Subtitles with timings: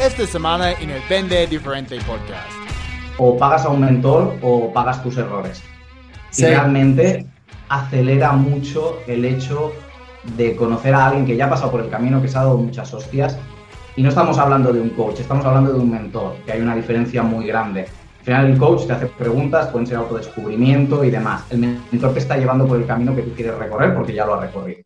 [0.00, 2.50] esta semana en el Vende Diferente podcast.
[3.18, 5.62] O pagas a un mentor o pagas tus errores.
[6.36, 7.26] Y realmente
[7.68, 9.72] acelera mucho el hecho
[10.36, 12.58] de conocer a alguien que ya ha pasado por el camino, que se ha dado
[12.58, 13.38] muchas hostias.
[13.96, 16.76] Y no estamos hablando de un coach, estamos hablando de un mentor, que hay una
[16.76, 17.86] diferencia muy grande.
[18.18, 21.44] Al final el coach te hace preguntas, pueden ser autodescubrimiento y demás.
[21.48, 24.34] El mentor te está llevando por el camino que tú quieres recorrer porque ya lo
[24.34, 24.85] ha recorrido.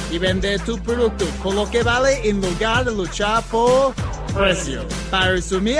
[0.11, 3.93] y vender tu producto con lo que vale en lugar de luchar por
[4.33, 4.85] precio.
[5.09, 5.79] Para resumir,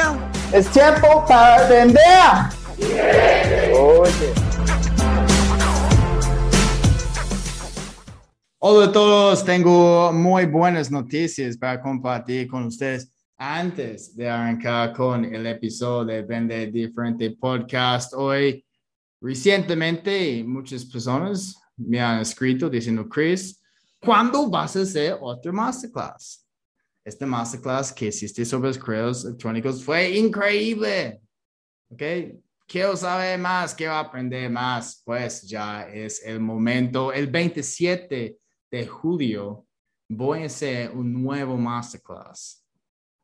[0.54, 2.02] es tiempo para vender.
[8.60, 15.26] Hola a todos, tengo muy buenas noticias para compartir con ustedes antes de arrancar con
[15.26, 18.13] el episodio de Vende Diferente Podcast.
[18.13, 18.63] Hoy,
[19.20, 23.60] recientemente, muchas personas me han escrito diciendo, Chris,
[24.02, 26.46] ¿cuándo vas a hacer otro masterclass?
[27.04, 31.21] este masterclass que hiciste sobre los correos electrónicos fue increíble.
[31.90, 32.02] ¿Ok?
[32.68, 35.02] Quiero saber más, quiero aprender más.
[35.04, 37.12] Pues ya es el momento.
[37.12, 38.38] El 27
[38.70, 39.66] de julio
[40.07, 42.66] voy a hacer un nuevo masterclass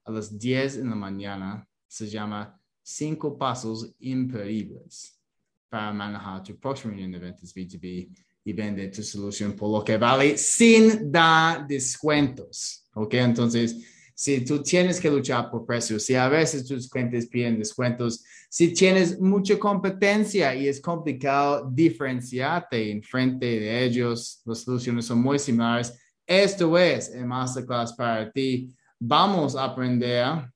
[0.03, 1.67] a las 10 de la mañana.
[1.87, 5.21] Se llama Cinco Pasos Imperdibles
[5.69, 8.09] para manejar tu próximo reunión de ventas B2B
[8.47, 12.87] y vender tu solución por lo que vale sin dar descuentos.
[12.93, 13.15] ¿ok?
[13.15, 13.75] Entonces,
[14.15, 18.73] si tú tienes que luchar por precios, si a veces tus clientes piden descuentos, si
[18.73, 25.39] tienes mucha competencia y es complicado diferenciarte en frente de ellos, las soluciones son muy
[25.39, 25.99] similares.
[26.25, 28.73] Esto es el masterclass para ti.
[28.97, 30.49] Vamos a aprender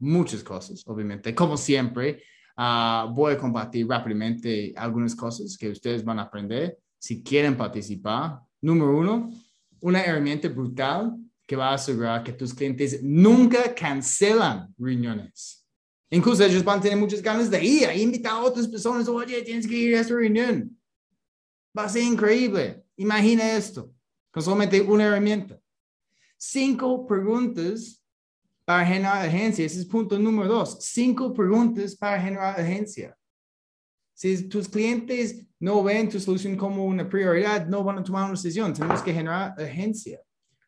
[0.00, 2.20] muchas cosas, obviamente, como siempre.
[2.56, 8.40] Uh, voy a compartir rápidamente algunas cosas que ustedes van a aprender si quieren participar.
[8.60, 9.30] Número uno,
[9.80, 11.16] una herramienta brutal
[11.46, 15.66] que va a asegurar que tus clientes nunca cancelan reuniones.
[16.10, 19.08] Incluso ellos van a tener muchas ganas de ir a invitar a otras personas.
[19.08, 20.76] Oye, tienes que ir a esta reunión.
[21.76, 22.82] Va a ser increíble.
[22.96, 23.92] Imagina esto,
[24.30, 25.60] con solamente una herramienta.
[26.36, 28.02] Cinco preguntas
[28.64, 29.64] para generar agencia.
[29.64, 30.78] Ese es punto número dos.
[30.80, 33.17] Cinco preguntas para generar agencia.
[34.18, 38.32] Si tus clientes no ven tu solución como una prioridad, no van a tomar una
[38.32, 38.74] decisión.
[38.74, 40.20] Tenemos que generar agencia.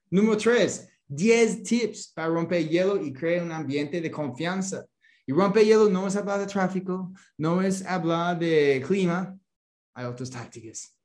[0.08, 4.86] Número tres, 10 tips para romper hielo y crear un ambiente de confianza.
[5.26, 9.36] Y romper hielo no es hablar de tráfico, no es hablar de clima,
[9.94, 10.96] hay otras tácticas.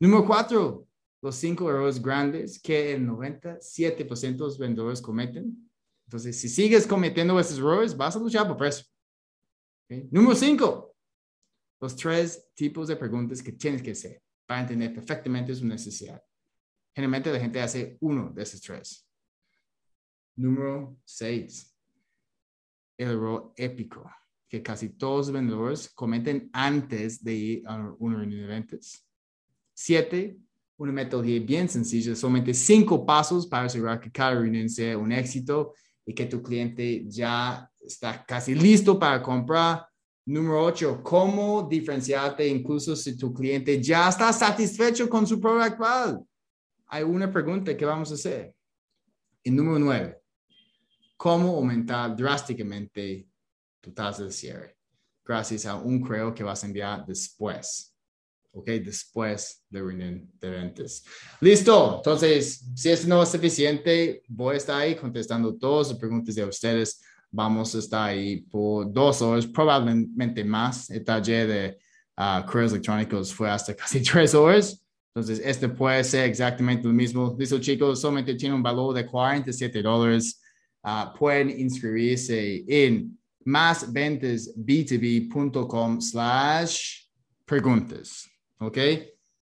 [0.00, 0.88] Número cuatro,
[1.22, 5.70] los cinco errores grandes que el 97% de los vendedores cometen.
[6.08, 8.84] Entonces, si sigues cometiendo esos errores, vas a luchar por precio.
[10.10, 10.93] Número cinco,
[11.80, 16.22] los tres tipos de preguntas que tienes que hacer para entender perfectamente su necesidad.
[16.94, 19.06] Generalmente la gente hace uno de esos tres.
[20.36, 21.74] Número seis,
[22.96, 24.10] el error épico
[24.48, 29.04] que casi todos los vendedores cometen antes de ir a una reunión de ventas.
[29.72, 30.38] Siete,
[30.76, 35.74] una metodología bien sencilla, solamente cinco pasos para asegurar que cada reunión sea un éxito
[36.06, 39.88] y que tu cliente ya está casi listo para comprar.
[40.26, 46.26] Número ocho, cómo diferenciarte incluso si tu cliente ya está satisfecho con su producto actual
[46.94, 48.54] hay una pregunta que vamos a hacer.
[49.42, 50.20] En número nueve,
[51.16, 53.26] ¿cómo aumentar drásticamente
[53.80, 54.76] tu tasa de cierre?
[55.24, 57.92] Gracias a un correo que vas a enviar después.
[58.52, 58.66] ¿Ok?
[58.66, 61.02] Después de reunión de ventas.
[61.40, 61.96] Listo.
[61.96, 66.44] Entonces, si esto no es suficiente, voy a estar ahí contestando todas las preguntas de
[66.44, 67.02] ustedes.
[67.34, 70.88] Vamos a estar ahí por dos horas, probablemente más.
[70.90, 71.76] El taller de
[72.16, 74.80] uh, correos electrónicos fue hasta casi tres horas.
[75.14, 77.36] Entonces, este puede ser exactamente lo mismo.
[77.38, 80.40] Listo, chicos, solamente tiene un valor de 47 dólares.
[80.82, 87.02] Uh, pueden inscribirse en másventasb2b.com slash
[87.44, 88.30] preguntas.
[88.58, 88.78] ¿Ok?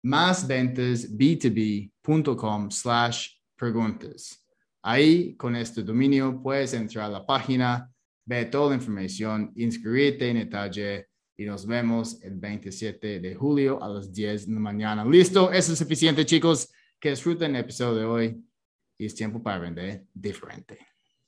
[0.04, 4.43] másventasb2b.com slash preguntas.
[4.86, 7.90] Ahí, con este dominio, puedes entrar a la página,
[8.26, 11.08] ver toda la información, inscribirte en el taller
[11.38, 15.06] y nos vemos el 27 de julio a las 10 de la mañana.
[15.06, 16.70] Listo, eso es suficiente, chicos.
[17.00, 18.44] Que disfruten el episodio de hoy
[18.98, 20.78] y es tiempo para vender diferente.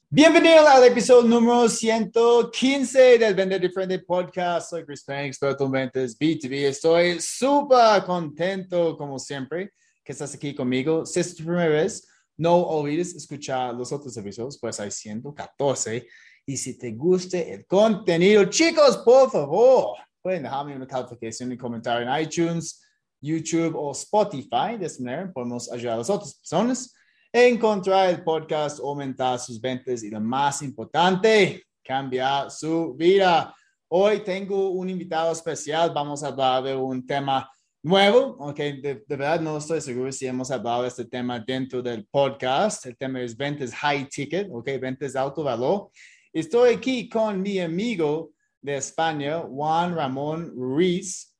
[0.09, 4.71] Bienvenido al episodio número 115 del Vender Diferente Podcast.
[4.71, 6.67] Soy Chris Payne, experto en ventas B2B.
[6.67, 9.71] Estoy súper contento, como siempre,
[10.03, 11.05] que estás aquí conmigo.
[11.05, 12.05] Si es tu primera vez,
[12.37, 16.07] no olvides escuchar los otros episodios, pues hay 114.
[16.45, 22.07] Y si te gusta el contenido, chicos, por favor, pueden dejarme una calificación y comentario
[22.07, 22.83] en iTunes,
[23.21, 24.77] YouTube o Spotify.
[24.77, 26.95] De esta manera podemos ayudar a las otras personas
[27.43, 33.53] encontrar el podcast, aumentar sus ventas y lo más importante, cambiar su vida.
[33.89, 37.49] Hoy tengo un invitado especial, vamos a hablar de un tema
[37.85, 42.07] nuevo, ok, de, verdad no estoy seguro si hemos hablado de este tema dentro del
[42.07, 45.91] podcast, el tema es ventas high ticket, ok, ventas de alto valor.
[46.33, 51.37] Estoy aquí con mi amigo de España, Juan Ramón Ruiz,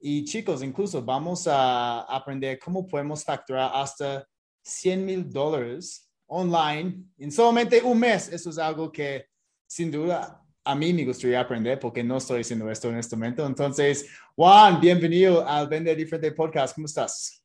[0.00, 4.26] y chicos, incluso vamos a aprender cómo podemos facturar hasta
[4.62, 8.32] 100 mil dólares online en solamente un mes.
[8.32, 9.26] Eso es algo que
[9.66, 13.46] sin duda a mí me gustaría aprender porque no estoy haciendo esto en este momento.
[13.46, 16.74] Entonces, Juan, bienvenido al Vender Diferente Podcast.
[16.74, 17.44] ¿Cómo estás?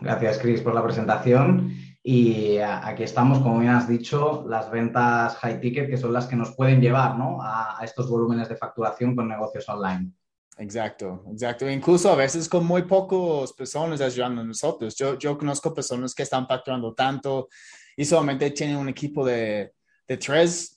[0.00, 1.72] Gracias, Chris, por la presentación.
[2.02, 6.36] Y aquí estamos, como bien has dicho, las ventas high ticket, que son las que
[6.36, 7.38] nos pueden llevar ¿no?
[7.40, 10.12] a estos volúmenes de facturación con negocios online.
[10.58, 11.68] Exacto, exacto.
[11.68, 14.94] Incluso a veces con muy pocas personas ayudando a nosotros.
[14.94, 17.48] Yo, yo conozco personas que están facturando tanto
[17.96, 19.72] y solamente tienen un equipo de,
[20.06, 20.73] de tres,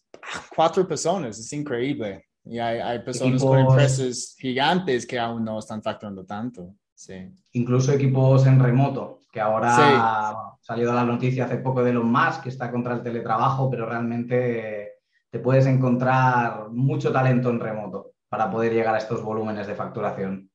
[0.56, 1.39] cuatro personas.
[1.39, 2.25] Es increíble.
[2.44, 6.74] Y hay, hay personas con empresas gigantes que aún no están facturando tanto.
[6.95, 7.13] Sí.
[7.53, 12.44] Incluso equipos en remoto, que ahora ha salido la noticia hace poco de Elon Musk,
[12.44, 14.94] que está contra el teletrabajo, pero realmente
[15.29, 20.50] te puedes encontrar mucho talento en remoto para poder llegar a estos volúmenes de facturación.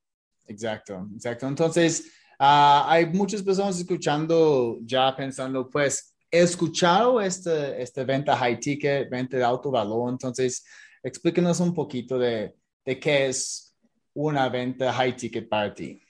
[0.47, 1.47] Exacto, exacto.
[1.47, 8.59] Entonces, ah, hay muchas personas escuchando ya pensando, pues, he escuchado esta este venta high
[8.59, 10.11] ticket, venta de alto valor.
[10.11, 10.65] Entonces,
[11.03, 13.77] explíquenos un poquito de, de qué es
[14.15, 16.01] una venta high ticket para ti.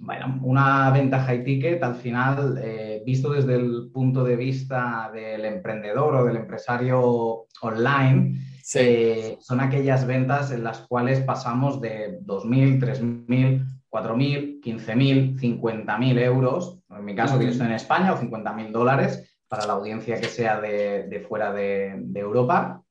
[0.00, 5.44] Bueno, una venta high ticket, al final, eh, visto desde el punto de vista del
[5.44, 8.40] emprendedor o del empresario online,
[8.74, 16.80] eh, son aquellas ventas en las cuales pasamos de 2.000, 3.000, 4.000, 15.000, 50.000 euros,
[16.90, 20.26] en mi caso que yo estoy en España, o 50.000 dólares para la audiencia que
[20.26, 22.82] sea de, fuera de, Europa.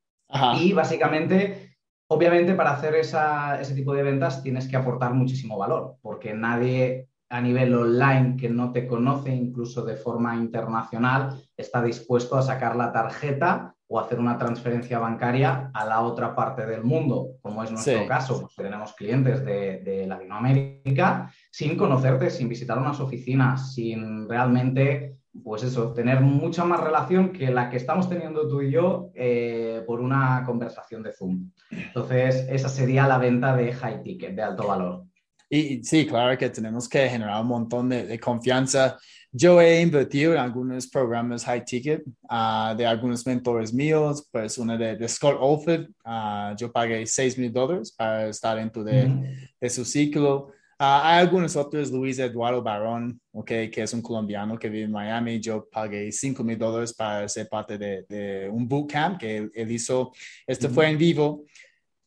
[0.61, 1.75] Y básicamente,
[2.07, 7.41] obviamente para hacer ese tipo de ventas tienes que aportar muchísimo valor, porque nadie a
[7.41, 12.93] nivel online que no te conoce, incluso de forma internacional, está dispuesto a sacar la
[12.93, 18.07] tarjeta o hacer una transferencia bancaria a la otra parte del mundo, como es nuestro
[18.07, 25.63] caso, pues tenemos clientes de, Latinoamérica, sin conocerte, sin visitar unas oficinas, sin realmente, pues
[25.63, 29.99] eso, tener mucha más relación que la que estamos teniendo tú y yo eh, por
[29.99, 31.49] una conversación de Zoom.
[31.71, 35.05] Entonces, esa sería la venta de high ticket, de alto valor.
[35.49, 38.97] Y, sí, claro que tenemos que generar un montón de, confianza.
[39.31, 44.77] Yo he invertido en algunos programas high ticket ah, de algunos mentores míos, pues uno
[44.77, 49.85] de, Scott Olford, uh, yo pagué 6 mil dólares para estar dentro de, de su
[49.85, 50.51] ciclo.
[50.79, 54.91] Ah, hay algunos otros, Luis Eduardo Barón, okay, que es un colombiano que vive en
[54.91, 55.39] Miami.
[55.39, 60.11] Yo pagué 5 mil dólares para ser parte de, de, un bootcamp que él, hizo.
[60.47, 61.45] Esto fue en vivo.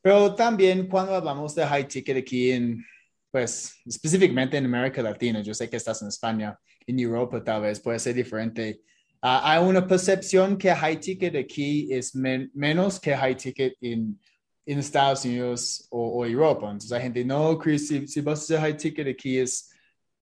[0.03, 2.85] Pero también cuando hablamos de high ticket aquí en,
[3.31, 7.81] pues específicamente en América Latina, yo sé que estás en España, en Europa tal vez
[7.81, 8.81] puede ser diferente.
[9.21, 14.19] Ah, hay una percepción que high ticket aquí es menos que high ticket en,
[14.67, 16.67] en Estados Unidos o, Europa.
[16.67, 19.71] Entonces hay gente, no, Chris, si, vas a hacer high ticket aquí es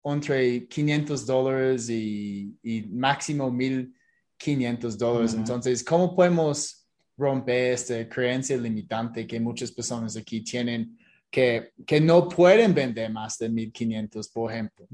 [0.03, 5.33] entre 500 dólares y, y, máximo 1500 dólares.
[5.33, 10.97] Entonces, ¿cómo podemos romper esta creencia limitante que muchas personas aquí tienen?
[11.29, 14.87] que, que no pueden vender más de 1500, por ejemplo.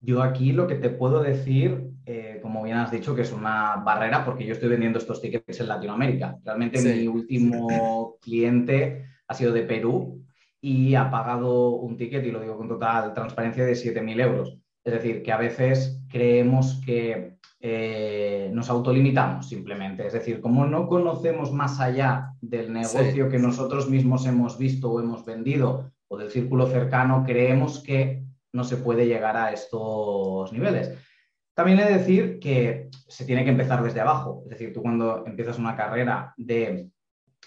[0.00, 3.76] Yo aquí lo que te puedo decir, eh, como bien has dicho, que es una
[3.76, 6.38] barrera, porque yo estoy vendiendo estos tickets en Latinoamérica.
[6.44, 10.24] Realmente mi último cliente ha sido de Perú
[10.60, 14.58] y ha pagado un ticket, y lo digo con total transparencia, de 7.000 euros.
[14.84, 20.06] Es decir, que a veces creemos que eh, nos autolimitamos simplemente.
[20.06, 25.00] Es decir, como no conocemos más allá del negocio que nosotros mismos hemos visto o
[25.00, 30.92] hemos vendido o del círculo cercano, creemos que no se puede llegar a estos niveles.
[31.54, 34.42] También he de decir que se tiene que empezar desde abajo.
[34.44, 36.90] Es decir, tú cuando empiezas una carrera de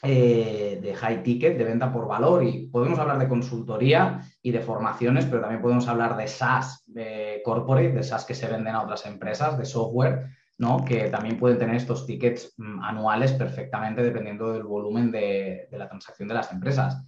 [0.03, 4.59] eh, de high ticket, de venta por valor, y podemos hablar de consultoría y de
[4.59, 8.81] formaciones, pero también podemos hablar de SaaS de corporate, de SaaS que se venden a
[8.81, 10.25] otras empresas, de software.
[10.57, 10.85] ¿no?
[10.85, 16.27] que también pueden tener estos tickets mm, anuales perfectamente dependiendo del volumen de, la transacción
[16.27, 17.03] de las empresas.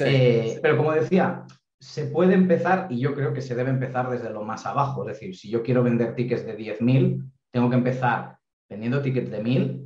[0.00, 1.46] Eh, pero como decía,
[1.80, 5.02] se puede empezar y yo creo que se debe empezar desde lo más abajo.
[5.02, 9.42] Es decir, si yo quiero vender tickets de 10.000, tengo que empezar vendiendo tickets de
[9.42, 9.84] 1.000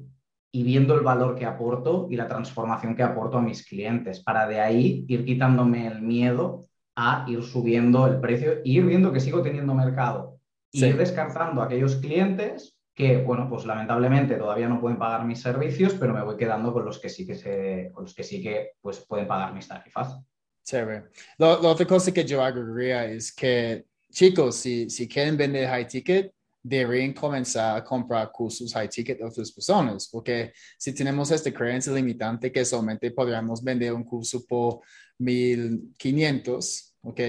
[0.55, 4.47] y viendo el valor que aporto y la transformación que aporto a mis clientes, para
[4.47, 9.21] de ahí ir quitándome el miedo a ir subiendo el precio e ir viendo que
[9.21, 10.39] sigo teniendo mercado.
[10.71, 15.41] Y ir descartando a aquellos clientes que, bueno, pues lamentablemente todavía no pueden pagar mis
[15.41, 18.43] servicios, pero me voy quedando con los que sí que, se, con los que, sí
[18.43, 20.23] que pues, pueden pagar mis tarifas.
[20.65, 21.11] Chévere.
[21.39, 26.33] La, otra cosa que yo agregaría es que, chicos, si, si quieren vender high ticket,
[26.63, 31.93] deberían comenzar a comprar cursos high ticket de otras personas, porque si tenemos esta creencia
[31.93, 34.81] limitante que solamente podríamos vender un curso por
[35.19, 37.21] 1500, ¿ok?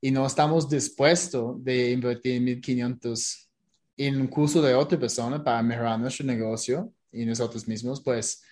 [0.00, 3.50] Y no estamos dispuestos de invertir 1500
[3.98, 8.42] en un curso de otra persona para mejorar nuestro negocio y nosotros mismos, pues,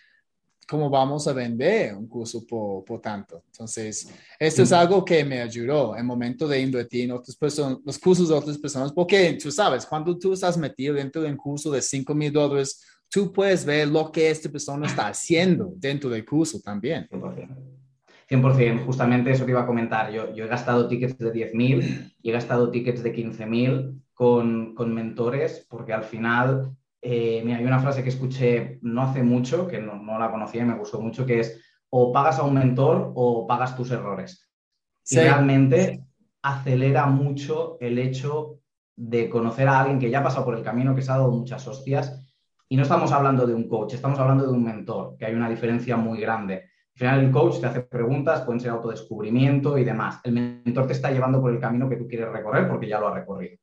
[0.71, 3.43] ¿cómo vamos a vender un curso por, por tanto?
[3.47, 4.09] Entonces,
[4.39, 7.99] esto es algo que me ayudó en el momento de invertir en otras personas, los
[7.99, 11.73] cursos de otras personas, porque tú sabes, cuando tú estás metido dentro de un curso
[11.73, 16.25] de 5 mil dólares, tú puedes ver lo que esta persona está haciendo dentro del
[16.25, 17.09] curso también.
[18.31, 20.13] 100%, justamente eso te iba a comentar.
[20.13, 24.95] Yo, yo he gastado tickets de 10.000 y he gastado tickets de 15.000 con, con
[24.95, 29.79] mentores porque al final, eh, mira, hay una frase que escuché no hace mucho, que
[29.79, 33.13] no, no, la conocía y me gustó mucho, que es o pagas a un mentor
[33.15, 34.49] o pagas tus errores.
[35.09, 36.05] Y realmente
[36.43, 38.61] acelera mucho el hecho
[38.97, 41.31] de conocer a alguien que ya ha pasado por el camino, que se ha dado
[41.31, 42.27] muchas hostias.
[42.69, 45.49] Y no estamos hablando de un coach, estamos hablando de un mentor, que hay una
[45.49, 46.55] diferencia muy grande.
[46.55, 50.21] Al final el coach te hace preguntas, pueden ser autodescubrimiento y demás.
[50.23, 53.09] El mentor te está llevando por el camino que tú quieres recorrer porque ya lo
[53.09, 53.57] ha recorrido.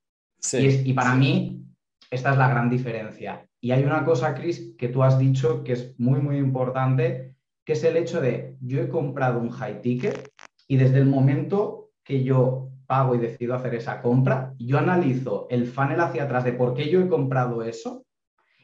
[0.53, 1.66] y, para mí,
[2.09, 3.47] esta es la gran diferencia.
[3.59, 7.35] Y hay una cosa, Chris, que tú has dicho que es muy, muy importante,
[7.65, 10.31] que es el hecho de yo he comprado un high ticket
[10.67, 15.67] y desde el momento que yo pago y decido hacer esa compra, yo analizo el
[15.67, 18.05] funnel hacia atrás de por qué yo he comprado eso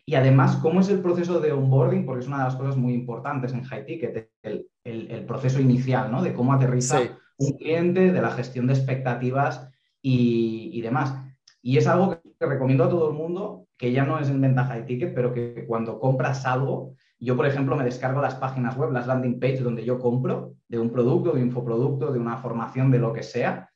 [0.05, 2.05] y además, ¿cómo es el proceso de onboarding?
[2.05, 6.11] Porque es una de las cosas muy importantes en High Ticket, el, el, proceso inicial,
[6.11, 6.21] ¿no?
[6.21, 6.99] De cómo aterriza
[7.37, 9.69] un cliente, de la gestión de expectativas
[10.01, 11.15] y, y, demás.
[11.61, 14.65] Y es algo que recomiendo a todo el mundo, que ya no es en venta
[14.65, 18.91] High Ticket, pero que cuando compras algo, yo, por ejemplo, me descargo las páginas web,
[18.91, 22.91] las landing page donde yo compro de un producto, de un infoproducto, de una formación,
[22.91, 23.69] de lo que sea,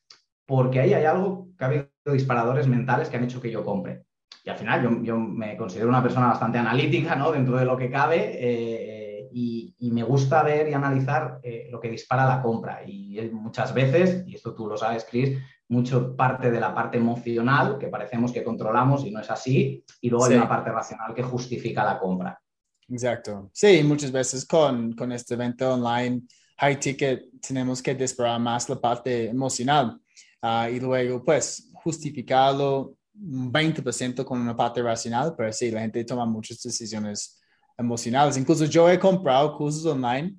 [0.46, 4.04] porque ahí hay algo que ha habido disparadores mentales que han hecho que yo compre.
[4.44, 7.32] Y al final yo, me considero una persona bastante analítica, ¿no?
[7.32, 8.36] Dentro de lo que cabe.
[8.38, 12.82] Eh, y, me gusta ver y analizar eh, lo que dispara la compra.
[12.86, 17.78] Y muchas veces, y esto tú lo sabes, Chris, mucho parte de la parte emocional,
[17.78, 21.22] que parecemos que controlamos y no es así, y luego hay una parte racional que
[21.22, 22.40] justifica la compra.
[22.88, 23.50] Exacto.
[23.52, 26.22] Sí, muchas veces con, con este evento online,
[26.58, 30.00] high ticket, tenemos que disparar más la parte emocional
[30.40, 36.04] ah, y luego, pues, justificarlo un 20% con una parte racional, pero sí, la gente
[36.04, 37.40] toma muchas decisiones
[37.76, 38.36] emocionales.
[38.36, 40.36] Incluso yo he comprado cursos online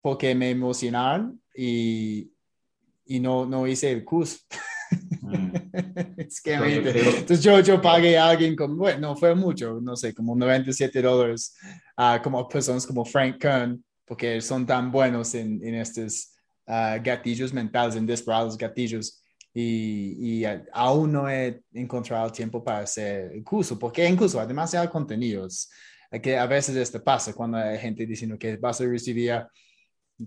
[0.00, 2.31] porque me emocionaron y,
[3.12, 4.38] y no, no hice el curso.
[5.20, 5.50] Mm.
[6.16, 10.14] es que entonces yo, yo pagué a alguien como, bueno, no fue mucho, no sé,
[10.14, 11.54] como 97 dólares,
[11.98, 16.32] uh, como personas como Frank Kern, porque son tan buenos en, en estos
[16.66, 19.22] uh, gatillos mentales, en disparar los gatillos
[19.54, 25.70] y, aún no he encontrado tiempo para hacer el curso, porque incluso hay demasiados contenidos,
[26.22, 29.32] que a veces esto pasa cuando hay gente diciendo que vas a recibir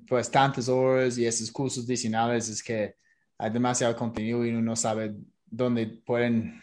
[0.08, 2.96] pues tantas horas y esos cursos adicionales, es que
[3.38, 6.62] hay demasiado contenido y uno no sabe dónde pueden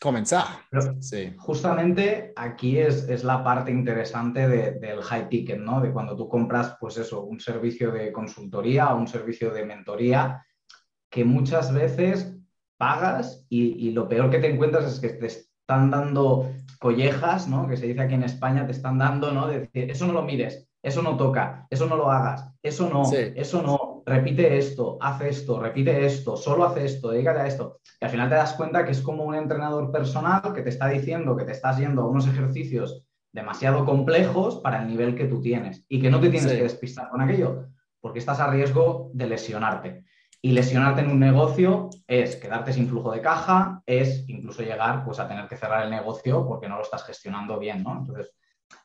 [0.00, 0.46] comenzar.
[0.98, 1.32] sí.
[1.38, 5.80] Justamente aquí es, es, la parte interesante del high ticket, ¿no?
[5.80, 10.44] De cuando tú compras, pues eso, un servicio de consultoría o un servicio de mentoría
[11.08, 12.34] que muchas veces
[12.78, 16.50] pagas y, lo peor que te encuentras es que te están dando
[16.80, 17.68] collejas, ¿no?
[17.68, 19.46] Que se dice aquí en España, te están dando, ¿no?
[19.46, 23.02] De decir, eso no lo mires, eso no toca, eso no lo hagas, eso no,
[23.12, 27.80] eso no, repite esto, hace esto, repite esto, solo hace esto, dedícate a esto.
[28.00, 30.88] Y al final te das cuenta que es como un entrenador personal que te está
[30.88, 35.40] diciendo que te estás yendo a unos ejercicios demasiado complejos para el nivel que tú
[35.40, 37.68] tienes y que no te tienes que despistar con aquello,
[38.00, 40.04] porque estás a riesgo de lesionarte.
[40.44, 45.20] Y lesionarte en un negocio es quedarte sin flujo de caja, es incluso llegar pues,
[45.20, 47.96] a tener que cerrar el negocio porque no lo estás gestionando bien, ¿no?
[47.98, 48.34] Entonces,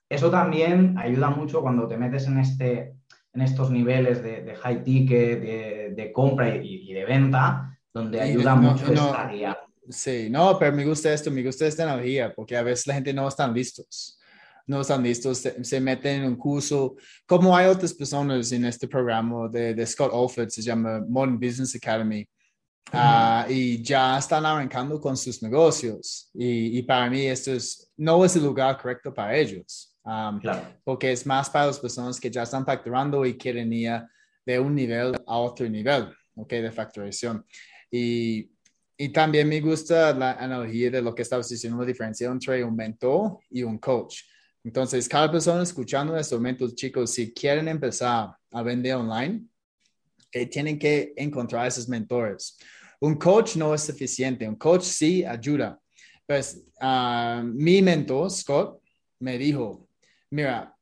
[0.10, 2.96] eso también ayuda mucho cuando te metes en, este,
[3.34, 9.28] en estos niveles de, high ticket, de, compra y, de venta, donde ayuda mucho esta
[9.28, 9.58] guía.
[9.90, 13.14] Sí, no, pero me gusta esto, me gusta esta analogía, porque a veces la gente
[13.14, 14.20] no están listos,
[14.66, 16.96] no están listos, se, meten en un curso,
[17.26, 21.74] como hay otras personas en este programa de, de Scott Olford, se llama Modern Business
[21.76, 22.28] Academy,
[22.92, 28.26] ah, y ya están arrancando con sus negocios, y, y, para mí esto es, no
[28.26, 29.97] es el lugar correcto para ellos,
[30.42, 30.62] claro.
[30.84, 34.04] porque es más para las personas que ya están facturando y quieren ir
[34.46, 37.46] de un nivel a otro nivel, ok, de facturación.
[37.92, 38.50] Y
[39.00, 42.76] y también me gusta la analogía de lo que estabas diciendo, la diferencia entre un
[42.76, 44.24] mentor y un coach.
[44.64, 49.46] Entonces, cada persona escuchando en este momento, chicos, si quieren empezar a vender online,
[50.32, 52.58] eh, tienen que encontrar esos mentores.
[53.00, 55.80] Un coach no es suficiente, un coach sí ayuda.
[56.26, 58.82] Pues uh, mi mentor, Scott,
[59.20, 59.87] me dijo,
[60.30, 60.76] mira,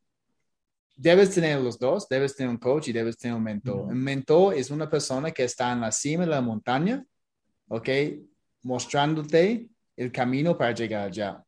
[0.96, 3.88] debes tener los dos, debes tener un coach y debes tener un mentor.
[3.88, 7.06] Un mentor es una persona que está en la cima de la montaña
[7.68, 7.90] ¿ok?
[8.64, 11.44] Mostrándote el camino para llegar allá.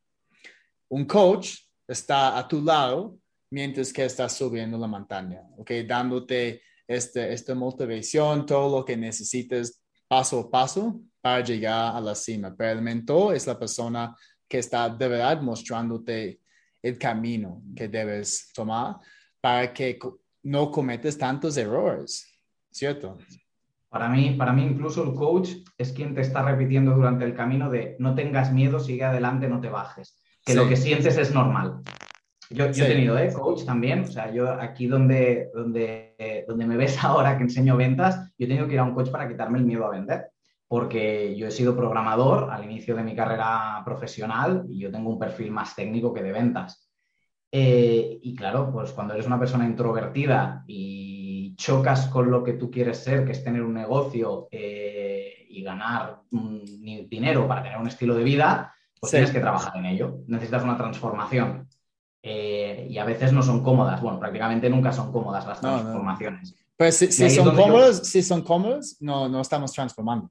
[0.90, 3.18] Un coach está a tu lado
[3.50, 5.72] mientras que estás subiendo la montaña, ¿ok?
[5.86, 12.16] Dándote este, esta motivación, todo lo que necesites paso a paso para llegar a la
[12.16, 12.56] cima.
[12.58, 14.16] Pero el mentor es la persona
[14.48, 16.40] que está de verdad mostrándote
[16.82, 18.98] el camino que debes tomar
[19.42, 20.00] para que
[20.44, 22.40] no cometes tantos errores,
[22.72, 23.18] ¿cierto?
[23.90, 27.70] Para mí, para mí incluso el coach es quien te está repitiendo durante el camino
[27.70, 31.82] de no tengas miedo, sigue adelante, no te bajes, que lo que sientes es normal.
[32.50, 33.34] Yo, he tenido ¿eh?
[33.34, 38.34] coach también, o sea, yo aquí donde, donde, donde me ves ahora que enseño ventas,
[38.38, 40.32] yo he tenido que ir a un coach para quitarme el miedo a vender,
[40.68, 45.20] porque yo he sido programador al inicio de mi carrera profesional y yo tengo un
[45.20, 46.90] perfil más técnico que de ventas.
[47.52, 52.70] Eh, y claro, pues cuando eres una persona introvertida y chocas con lo que tú
[52.70, 58.16] quieres ser, que es tener un negocio eh, y ganar dinero para tener un estilo
[58.16, 60.20] de vida, pues tienes que trabajar en ello.
[60.28, 61.68] Necesitas una transformación.
[62.22, 64.02] Eh, y a veces no son cómodas.
[64.02, 66.54] Bueno, prácticamente nunca son cómodas las transformaciones.
[66.76, 70.30] Pues si, son cómodos, si son cómodos, no, no estamos transformando.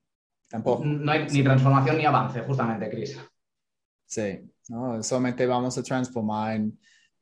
[0.57, 0.85] Tampoco.
[0.87, 3.21] No hay ni transformación ni avance, justamente, Chris.
[4.07, 4.40] Sí,
[4.71, 6.61] no, solamente vamos a transformar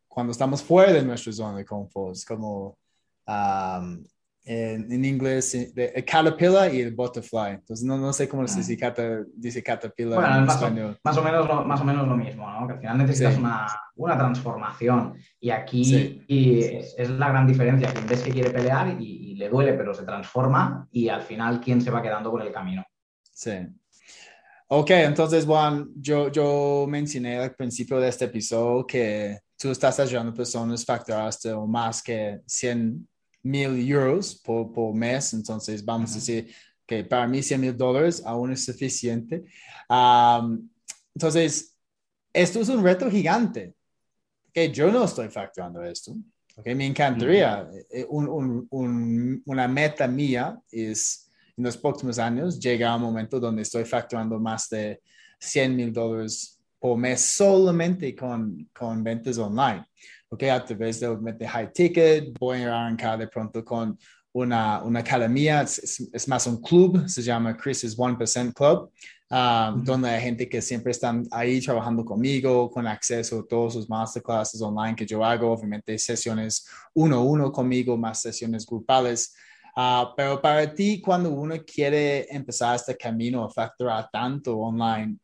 [0.06, 2.16] cuando estamos fuera de nuestra zona de confort.
[2.28, 2.78] como
[3.26, 4.04] um,
[4.44, 7.54] en, en, inglés, el caterpillar y el butterfly.
[7.54, 10.96] Entonces, no, no sé cómo se dice, cata, dice caterpillar bueno, en más español.
[10.96, 12.68] O, más, o menos lo, más o menos lo mismo, ¿no?
[12.68, 13.40] Que al final necesitas sí.
[13.40, 13.66] una,
[13.96, 15.14] una, transformación.
[15.40, 16.24] Y aquí sí.
[16.28, 17.92] y es, es, la gran diferencia.
[17.92, 21.60] Quien ves que quiere pelear y, y, le duele, pero se transforma y al final,
[21.60, 22.84] ¿quién se va quedando con el camino?
[23.34, 23.50] Sí.
[24.68, 30.32] Ok, entonces, Juan, yo, yo mencioné al principio de este episodio que tú estás ayudando
[30.32, 31.32] personas a facturar
[31.66, 33.06] más que 100
[33.42, 36.54] mil euros por, por, mes, entonces vamos a decir
[36.86, 39.44] que para mí 100 mil dólares aún es suficiente.
[39.88, 40.68] Um,
[41.14, 41.76] entonces,
[42.32, 43.74] esto es un reto gigante,
[44.52, 46.14] que yo no estoy facturando esto.
[46.56, 47.68] Okay, me encantaría.
[47.90, 51.23] Eh, un, un, un, una meta mía es
[51.56, 55.00] en los próximos años llegar a un momento donde estoy facturando más de
[55.38, 59.84] 100 mil dólares por mes solamente con, con ventas online.
[60.28, 60.42] ¿ok?
[60.44, 63.98] A través de, high ticket, voy a arrancar de pronto con
[64.32, 68.90] una, una academia, es, es, más un club, se llama Chris's 1% Club,
[69.30, 73.88] um, donde hay gente que siempre están ahí trabajando conmigo, con acceso a todos sus
[73.88, 79.34] masterclasses online que yo hago, obviamente sesiones uno a uno conmigo, más sesiones grupales.
[79.76, 85.16] Uh, pero para ti, cuando uno quiere empezar este camino a facturar tanto online,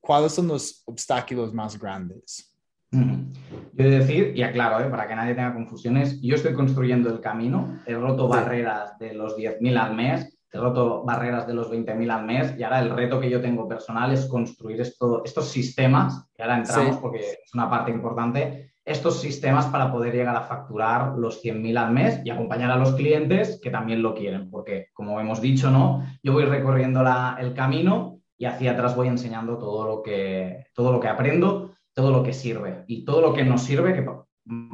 [0.00, 2.52] ¿cuáles son los obstáculos más grandes?
[2.92, 4.88] Yo he de decir, y aclaro, ¿eh?
[4.88, 9.36] para que nadie tenga confusiones, yo estoy construyendo el camino, he roto barreras de los
[9.36, 13.20] 10.000 al mes, he roto barreras de los 20.000 al mes y ahora el reto
[13.20, 17.68] que yo tengo personal es construir esto, estos sistemas, que ahora entramos porque es una
[17.68, 22.70] parte importante, estos sistemas para poder llegar a facturar los 100.000 al mes y acompañar
[22.70, 26.06] a los clientes que también lo quieren, porque como hemos dicho, ¿no?
[26.22, 30.92] Yo voy recorriendo la, el camino y hacia atrás voy enseñando todo lo que, todo
[30.92, 34.06] lo que aprendo todo lo que sirve y todo lo que nos sirve, que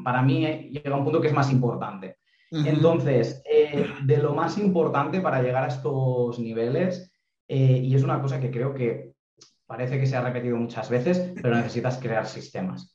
[0.02, 2.16] para mí llega a un punto que es más importante.
[2.50, 7.10] Entonces, eh, de lo más importante para llegar a estos niveles,
[7.48, 9.12] eh, y es una cosa que creo que
[9.66, 12.91] parece que se ha repetido muchas veces, pero necesitas crear sistemas.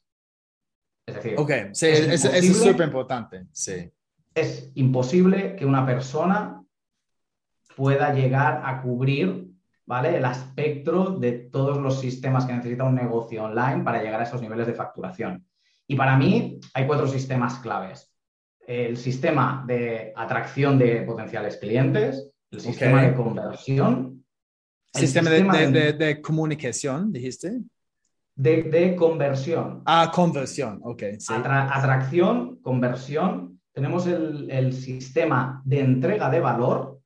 [1.07, 3.47] Es decir, ok, sí, es, es súper importante.
[3.51, 3.91] Sí.
[4.35, 6.63] Es imposible que una persona
[7.75, 9.47] pueda llegar a cubrir
[9.87, 10.17] ¿vale?
[10.17, 14.41] El espectro de todos los sistemas que necesita un negocio online para llegar a esos
[14.41, 15.47] niveles de facturación.
[15.87, 18.13] Y para mí hay cuatro sistemas claves.
[18.67, 24.13] El sistema de atracción de potenciales clientes, el sistema de conversión,
[24.93, 27.59] Sistema, de, de, comunicación, dijiste.
[28.37, 29.81] De, de, conversión.
[29.85, 31.03] Ah, conversión, ok.
[31.29, 33.59] atracción, conversión.
[33.73, 36.99] Tenemos el, el, sistema de entrega de valor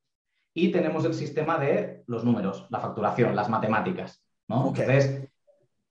[0.54, 4.24] y tenemos el sistema de los números, la facturación, las matemáticas.
[4.48, 4.68] ¿no?
[4.68, 5.30] Entonces,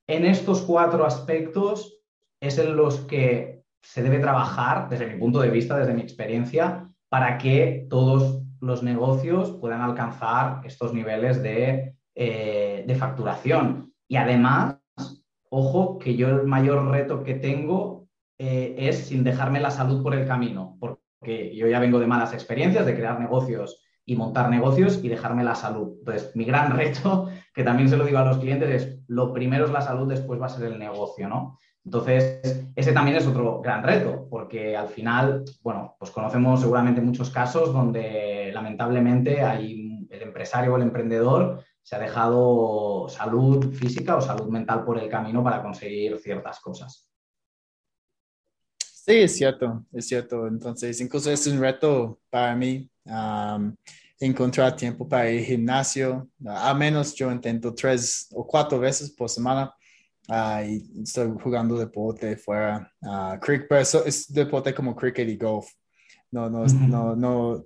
[0.07, 2.01] en estos cuatro aspectos
[2.41, 6.91] es en los que se debe trabajar, desde mi punto de vista, desde mi experiencia,
[7.09, 13.95] para que todos los negocios puedan alcanzar estos niveles de, eh, facturación.
[14.09, 14.77] Y además,
[15.51, 18.09] ojo, que yo el mayor reto que tengo
[18.39, 22.33] eh, es sin dejarme la salud por el camino, porque yo ya vengo de malas
[22.33, 25.97] experiencias de crear negocios y montar negocios y dejarme la salud.
[25.99, 29.67] Entonces, mi gran reto, que también se lo digo a los clientes, es lo primero
[29.67, 31.59] es la salud, después va a ser el negocio, ¿no?
[31.85, 32.41] Entonces,
[32.77, 37.73] ese también es otro gran reto, porque al final, bueno, pues conocemos seguramente muchos casos
[37.73, 44.49] donde lamentablemente hay el empresario o el emprendedor se ha dejado salud física o salud
[44.49, 47.09] mental por el camino para conseguir ciertas cosas.
[48.79, 50.47] Sí, es cierto, es cierto.
[50.47, 52.89] Entonces, incluso es un reto para mí
[54.21, 56.29] encontrar tiempo para ir al gimnasio.
[56.47, 59.75] A menos yo intento tres o cuatro veces por semana
[60.31, 62.89] Uh, y estoy jugando deporte fuera.
[63.03, 65.67] Uh, cricket, pero es deporte como cricket y golf.
[66.31, 67.65] No, no, no, no,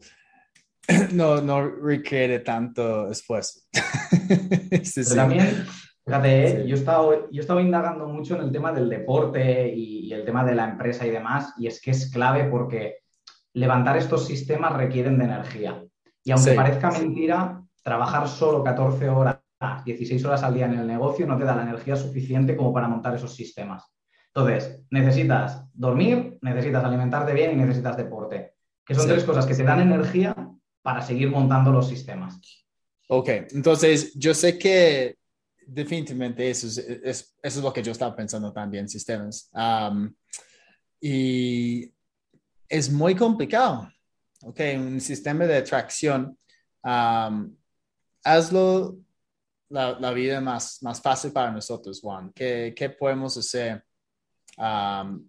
[1.13, 3.61] no, no requiere tanto esfuerzo.
[5.15, 5.67] También,
[6.05, 10.25] fíjate, yo, he estado, yo estaba indagando mucho en el tema del deporte y, el
[10.25, 12.99] tema de la empresa y demás, y es que es clave porque
[13.55, 15.83] levantar estos sistemas requieren de energía.
[16.23, 19.39] Y aunque parezca mentira, trabajar solo 14 horas
[19.85, 22.89] 16 horas al día en el negocio no te da la energía suficiente como para
[22.89, 23.91] montar esos sistemas.
[24.27, 29.63] Entonces, necesitas dormir, necesitas alimentarte bien y necesitas deporte, que son tres cosas que te
[29.63, 30.35] dan energía
[30.85, 32.39] para seguir montando los sistemas.
[33.09, 35.17] Ok, entonces yo sé que
[35.67, 39.51] definitivamente eso es, eso es lo que yo estaba pensando también, sistemas.
[41.01, 41.91] y
[42.69, 43.91] es muy complicado.
[44.43, 46.39] Ok, un sistema de tracción,
[48.23, 48.99] hazlo
[49.71, 52.31] la, vida más, más fácil para nosotros, Juan?
[52.35, 53.83] ¿Qué, qué podemos hacer
[54.59, 55.27] um,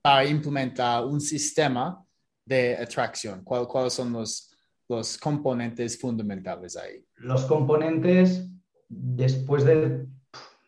[0.00, 2.02] para implementar un sistema
[2.42, 3.44] de atracción?
[3.44, 4.53] ¿Cuáles son los,
[4.88, 7.04] los componentes fundamentales ahí?
[7.16, 8.48] Los componentes,
[8.88, 10.06] después de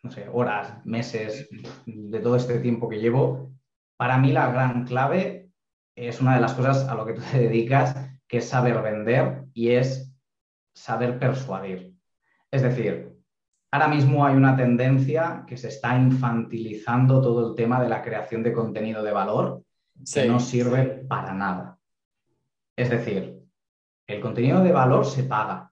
[0.07, 1.49] no sé, horas, meses,
[1.85, 3.51] de todo este tiempo que llevo,
[3.97, 5.49] para mí la gran clave
[5.95, 7.95] es una de las cosas a lo que tú te dedicas,
[8.27, 10.13] que es saber vender y es
[10.73, 11.93] saber persuadir.
[12.51, 13.13] Es decir,
[13.71, 18.43] ahora mismo hay una tendencia que se está infantilizando todo el tema de la creación
[18.43, 19.63] de contenido de valor
[20.13, 21.79] que no sirve para nada.
[22.75, 23.36] Es decir,
[24.07, 25.71] el contenido de valor se paga.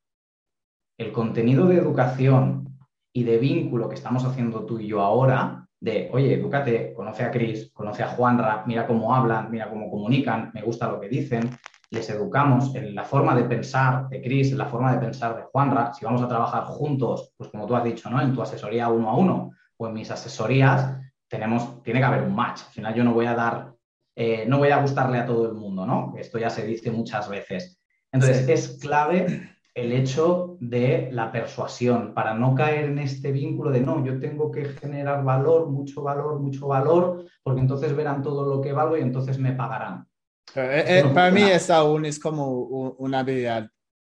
[0.98, 2.78] El contenido de educación
[3.14, 7.32] y de vínculo que estamos haciendo tú y yo ahora, de, oye, edúcate, conoce a
[7.32, 11.50] Chris, conoce a Juanra, mira cómo hablan, mira cómo comunican, me gusta lo que dicen,
[11.92, 15.44] les educamos en la forma de pensar de Chris, en la forma de pensar de
[15.44, 18.22] Juanra, si vamos a trabajar juntos, pues como tú has dicho, ¿no?
[18.22, 20.98] En tu asesoría uno a uno o en mis asesorías,
[21.30, 22.64] tenemos, tiene que haber un match.
[22.68, 23.74] Al final yo no voy a dar,
[24.16, 26.14] eh, no voy a gustarle a todo el mundo, ¿no?
[26.18, 27.80] Esto ya se dice muchas veces.
[28.16, 33.82] Entonces, es clave el hecho de la persuasión para no caer en este vínculo de
[33.82, 38.62] no, yo tengo que generar valor, mucho valor, mucho valor, porque entonces verán todo lo
[38.62, 40.08] que valgo y entonces me pagarán.
[40.56, 42.54] Eh, eh, para mí es aún es como
[43.00, 43.70] una habilidad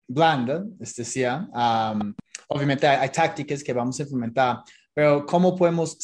[0.09, 1.29] blanda, es decir,
[2.49, 4.59] obviamente hay, tácticas que vamos a implementar,
[4.93, 5.97] pero ¿cómo podemos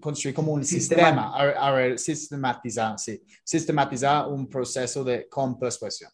[0.00, 6.10] construir como un sistema, a, sistematizar, sí, sistematizar un proceso de con persuasión?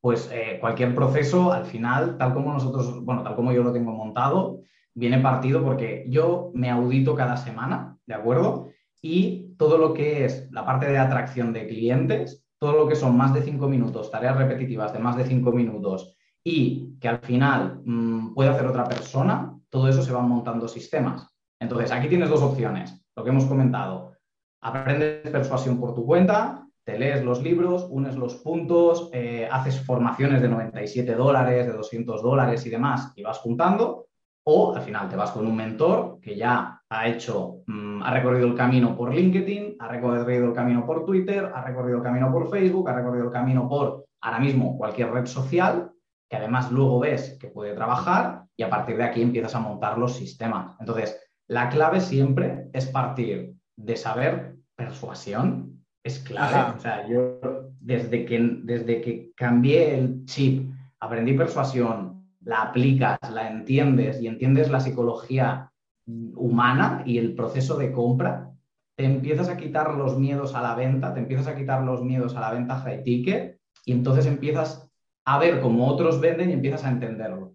[0.00, 3.92] Pues eh, cualquier proceso, al final, tal como nosotros, bueno, tal como yo lo tengo
[3.92, 4.62] montado,
[4.94, 8.72] viene partido porque yo me audito cada semana, ¿de acuerdo?
[9.02, 13.16] y todo lo que es la parte de atracción de clientes, todo lo que son
[13.16, 17.80] más de cinco minutos, tareas repetitivas de más de cinco minutos y que al final
[17.84, 21.31] mm, puede hacer otra persona, todo eso se van montando sistemas.
[21.62, 24.12] Entonces, aquí tienes dos opciones, lo que hemos comentado.
[24.60, 30.42] Aprendes persuasión por tu cuenta, te lees los libros, unes los puntos, eh, haces formaciones
[30.42, 34.08] de 97 dólares, de 200 dólares y demás, y vas juntando,
[34.44, 38.48] o al final te vas con un mentor que ya ha hecho, mm, ha recorrido
[38.48, 42.50] el camino por LinkedIn, ha recorrido el camino por Twitter, ha recorrido el camino por
[42.50, 45.92] Facebook, ha recorrido el camino por ahora mismo cualquier red social,
[46.28, 49.96] que además luego ves que puede trabajar y a partir de aquí empiezas a montar
[49.96, 50.76] los sistemas.
[50.80, 56.76] Entonces, la clave siempre es partir de saber persuasión, es clave.
[56.76, 57.40] O sea, yo
[57.80, 64.70] desde que, desde que cambié el chip, aprendí persuasión, la aplicas, la entiendes y entiendes
[64.70, 65.70] la psicología
[66.06, 68.50] humana y el proceso de compra,
[68.96, 72.36] te empiezas a quitar los miedos a la venta, te empiezas a quitar los miedos
[72.36, 74.90] a la venta high ticket y entonces empiezas
[75.24, 77.54] a ver cómo otros venden y empiezas a entenderlo.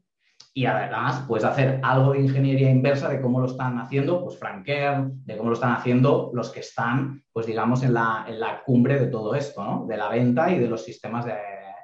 [0.57, 5.03] Y además puedes hacer algo de ingeniería inversa de cómo lo están haciendo, pues Franker,
[5.03, 8.99] de cómo lo están haciendo los que están, pues digamos, en la, en la cumbre
[8.99, 9.85] de todo esto, ¿no?
[9.85, 11.35] De la venta y de los sistemas de,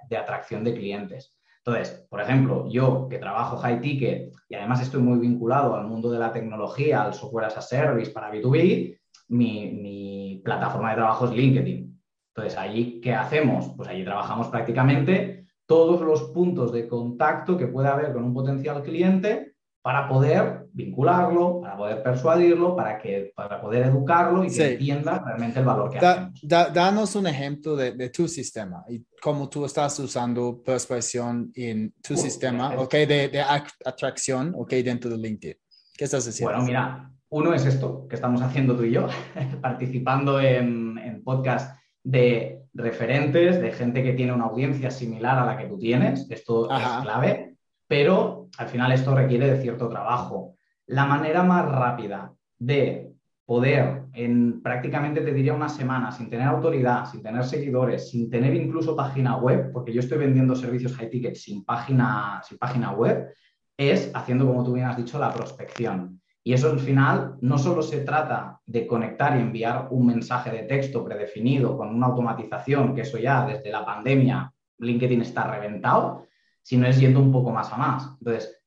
[0.10, 1.38] de atracción de clientes.
[1.64, 6.10] Entonces, por ejemplo, yo que trabajo high ticket y además estoy muy vinculado al mundo
[6.10, 11.26] de la tecnología, al software as a service para B2B, mi, mi plataforma de trabajo
[11.26, 12.02] es LinkedIn.
[12.36, 13.72] Entonces, allí, ¿qué hacemos?
[13.78, 15.33] Pues allí trabajamos prácticamente
[15.66, 21.60] todos los puntos de contacto que puede haber con un potencial cliente para poder vincularlo,
[21.60, 26.00] para poder persuadirlo, para, que, para poder educarlo y que entienda realmente el valor que
[26.00, 32.16] da, danos un ejemplo de, tu sistema y cómo tú estás usando persuasión en tu
[32.16, 33.42] sistema, ok, de, de,
[33.86, 35.58] atracción, ok, dentro de LinkedIn.
[35.98, 36.54] ¿Qué estás haciendo?
[36.54, 39.08] Bueno, mira, uno es esto que estamos haciendo tú y yo,
[39.62, 45.58] participando en, en podcast de referentes, de gente que tiene una audiencia similar a la
[45.58, 46.28] que tú tienes.
[46.30, 47.54] Esto es clave
[47.94, 50.56] pero al final esto requiere de cierto trabajo.
[50.88, 53.14] La manera más rápida de
[53.46, 58.56] poder en prácticamente te diría una semana sin tener autoridad, sin tener seguidores, sin tener
[58.56, 63.32] incluso página web, porque yo estoy vendiendo servicios high ticket sin página, sin página web,
[63.78, 66.20] es haciendo, como tú bien has dicho, la prospección.
[66.46, 70.64] Y eso al final no solo se trata de conectar y enviar un mensaje de
[70.64, 76.28] texto predefinido con una automatización, que eso ya desde la pandemia LinkedIn está reventado,
[76.62, 78.16] sino es yendo un poco más a más.
[78.20, 78.62] Entonces,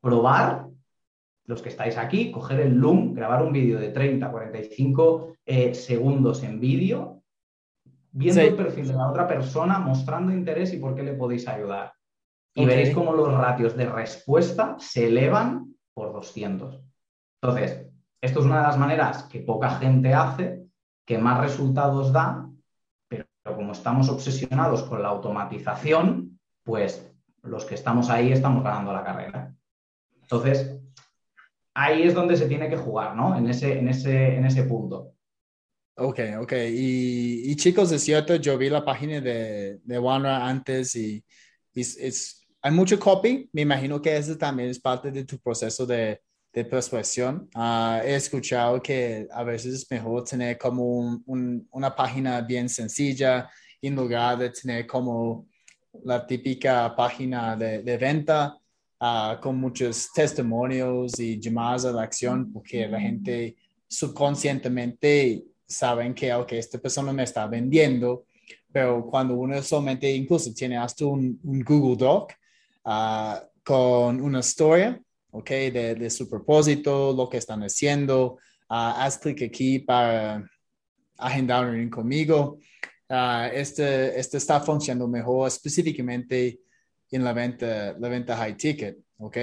[0.00, 0.66] probar,
[1.46, 6.42] los que estáis aquí, coger el Loom, grabar un vídeo de 30, 45 eh, segundos
[6.42, 7.22] en vídeo,
[8.12, 11.92] viendo el perfil de la otra persona, mostrando interés y por qué le podéis ayudar.
[12.54, 16.80] Y veréis cómo los ratios de respuesta se elevan por 200.
[17.44, 17.86] Entonces,
[18.22, 20.64] esto es una de las maneras que poca gente hace,
[21.04, 22.48] que más resultados da,
[23.06, 27.06] pero como estamos obsesionados con la automatización, pues
[27.42, 29.54] los que estamos ahí estamos ganando la carrera.
[30.22, 30.80] Entonces,
[31.74, 33.36] ahí es donde se tiene que jugar, ¿no?
[33.36, 35.12] En ese, en ese, en ese punto.
[35.96, 36.52] Ok, ok.
[36.70, 41.22] Y, chicos, es cierto, yo vi la página de, de antes y,
[41.74, 43.50] es, hay mucho copy.
[43.52, 46.22] Me imagino que eso también es parte de tu proceso de,
[46.54, 47.48] de persuasión.
[47.52, 53.50] Ah, he escuchado que a veces es mejor tener como una página bien sencilla
[53.82, 55.46] en lugar de tener como
[56.04, 58.56] la típica página de, venta
[59.00, 63.56] ah, con muchos testimonios y llamadas a la acción porque la gente
[63.88, 68.26] subconscientemente saben que, ok, esta persona me está vendiendo,
[68.70, 72.32] pero cuando uno solamente incluso tiene hasta un, Google Doc
[72.84, 75.00] ah, con una historia,
[75.34, 80.48] ok, de, su propósito, lo que están haciendo, ah, haz clic aquí para
[81.18, 82.58] agendar conmigo.
[83.08, 86.60] Ah, este, este está funcionando mejor específicamente
[87.10, 89.36] en la venta, la venta high ticket, ¿ok?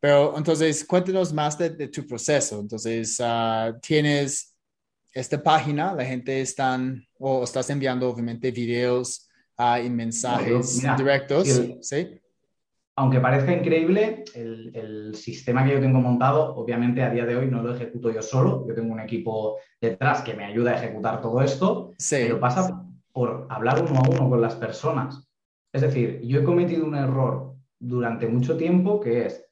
[0.00, 2.60] Pero entonces, cuéntanos más de, tu proceso.
[2.60, 4.54] Entonces, uh, tienes
[5.12, 11.48] esta página, la gente están, o estás enviando obviamente videos uh, y mensajes directos,
[11.82, 12.20] sí,
[12.98, 17.50] Aunque parezca increíble, el, el, sistema que yo tengo montado, obviamente a día de hoy
[17.50, 21.20] no lo ejecuto yo solo, yo tengo un equipo detrás que me ayuda a ejecutar
[21.20, 22.16] todo esto, sí.
[22.22, 22.82] pero pasa
[23.12, 25.26] por hablar uno a uno con las personas.
[25.72, 29.46] Es decir, yo he cometido un error durante mucho tiempo que es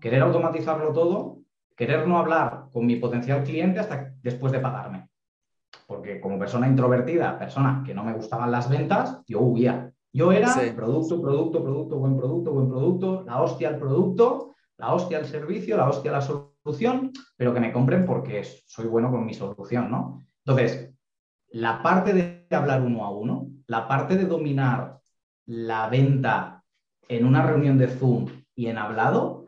[0.00, 1.40] querer automatizarlo todo,
[1.76, 5.08] querer no hablar con mi potencial cliente hasta después de pagarme.
[5.86, 9.85] Porque como persona introvertida, persona que no me gustaban las ventas, yo huía.
[10.16, 15.18] Yo era producto, producto, producto, buen producto, buen producto, la hostia al producto, la hostia
[15.18, 19.26] al servicio, la hostia a la solución, pero que me compren porque soy bueno con
[19.26, 20.24] mi solución, ¿no?
[20.42, 20.90] Entonces,
[21.50, 25.00] la parte de hablar uno a uno, la parte de dominar
[25.44, 26.64] la venta
[27.08, 29.44] en una reunión de Zoom y en hablado,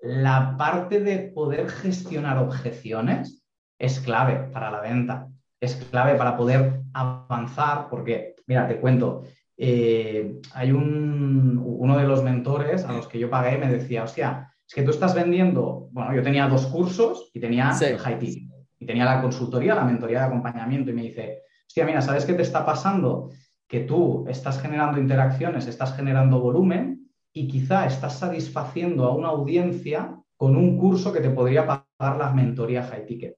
[0.00, 3.44] la parte de poder gestionar objeciones
[3.76, 5.26] es clave para la venta,
[5.58, 9.24] es clave para poder avanzar, porque, mira, te cuento,
[9.62, 14.50] eh, hay un, uno de los mentores a los que yo pagué me decía, hostia,
[14.66, 18.48] es que tú estás vendiendo, bueno, yo tenía dos cursos y tenía el high ticket
[18.78, 22.32] y tenía la consultoría, la mentoría de acompañamiento y me dice, hostia, mira, ¿sabes qué
[22.32, 23.32] te está pasando?
[23.68, 30.16] Que tú estás generando interacciones, estás generando volumen y quizá estás satisfaciendo a una audiencia
[30.38, 33.36] con un curso que te podría pagar la mentoría high ticket.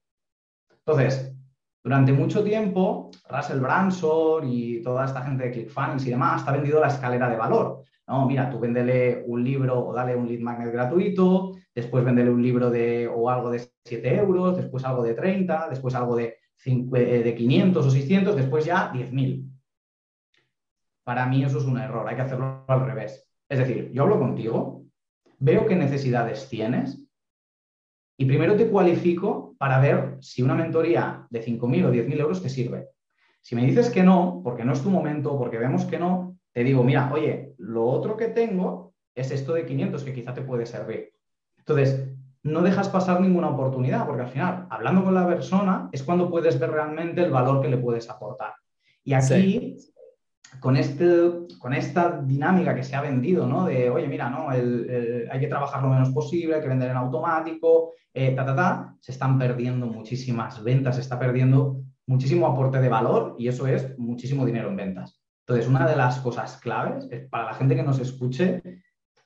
[0.71, 1.35] Entonces,
[1.83, 6.79] durante mucho tiempo, Russell Branson y toda esta gente de ClickFunnels y demás ha vendido
[6.79, 7.83] la escalera de valor.
[8.07, 12.41] No, mira, tú véndele un libro o dale un lead magnet gratuito, después véndele un
[12.41, 17.23] libro de, o algo de 7 euros, después algo de 30, después algo de, eh,
[17.23, 19.49] de 500 o 600, después ya 10.000.
[21.03, 23.29] Para mí eso es un error, hay que hacerlo al revés.
[23.49, 24.85] Es decir, yo hablo contigo,
[25.39, 27.02] veo qué necesidades tienes
[28.17, 32.49] y primero te cualifico para ver si una mentoría de 5.000 o 10.000 euros te
[32.49, 32.89] sirve.
[33.41, 36.63] Si me dices que no, porque no es tu momento, porque vemos que no, te
[36.63, 40.65] digo, mira, oye, lo otro que tengo es esto de 500 que quizá te puede
[40.65, 41.13] servir.
[41.57, 42.09] Entonces,
[42.43, 46.59] no dejas pasar ninguna oportunidad, porque al final, hablando con la persona, es cuando puedes
[46.59, 48.53] ver realmente el valor que le puedes aportar.
[49.03, 49.77] Y aquí,
[50.59, 51.05] con, este,
[51.59, 53.65] con esta dinámica que se ha vendido, ¿no?
[53.65, 54.49] De, oye, mira, ¿no?
[54.49, 58.95] hay que trabajar lo menos posible, hay que vender en automático, eh, ta, ta, ta,
[58.99, 63.97] se están perdiendo muchísimas ventas, se está perdiendo muchísimo aporte de valor y eso es
[63.97, 65.19] muchísimo dinero en ventas.
[65.45, 68.61] Entonces, una de las cosas claves para la gente que nos escuche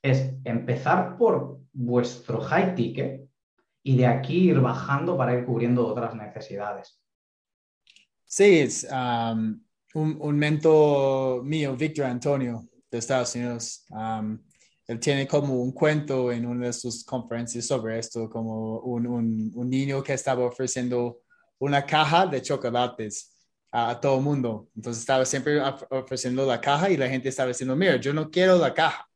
[0.02, 3.28] es empezar por vuestro high ticket
[3.84, 7.02] y de aquí ir bajando para ir cubriendo otras necesidades.
[8.26, 8.88] Sí, es
[9.94, 13.86] un, mentor mío, Víctor Antonio, de Estados Unidos.
[13.90, 14.40] Um,
[14.88, 19.70] él tiene como un cuento en una de sus conferencias sobre esto, como un, un
[19.70, 21.20] niño que estaba ofreciendo
[21.60, 23.36] una caja de chocolates
[23.72, 24.70] a, todo el mundo.
[24.76, 28.58] Entonces estaba siempre ofreciendo la caja y la gente estaba diciendo, mira, yo no quiero
[28.58, 29.08] la caja.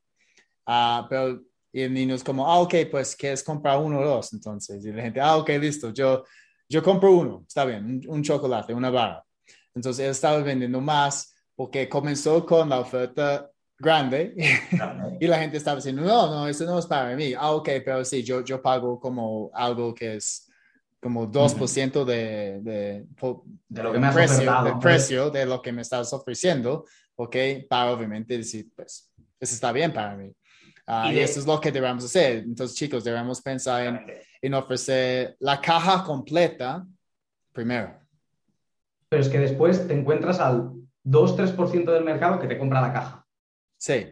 [0.68, 1.42] Uh, pero
[1.74, 4.34] y el niño es como, ah, ok, pues quieres comprar uno o dos.
[4.34, 6.26] Entonces, y la gente, ah, ok, listo, yo,
[6.68, 9.24] yo compro uno, está bien, un, chocolate, una barra.
[9.76, 14.34] Entonces, él estaba vendiendo más porque comenzó con la oferta grande
[15.20, 17.34] y la gente estaba diciendo, no, no, eso no es para mí.
[17.38, 20.48] Ah, ok, pero sí, yo, yo pago como algo que es
[21.02, 23.06] como 2% de, de,
[23.70, 27.36] de, lo que me has precio, del precio de lo que me estás ofreciendo, ok,
[27.68, 30.32] para obviamente decir, pues, eso está bien para mí.
[30.86, 32.38] Ah, y, eso es lo que debemos hacer.
[32.40, 34.06] Entonces, chicos, debemos pensar en,
[34.42, 36.86] en ofrecer la caja completa
[37.52, 38.01] primero.
[39.12, 40.71] Pero es que después te encuentras al
[41.06, 43.28] 2-3% del mercado que te compra la caja.
[43.78, 44.08] Sí.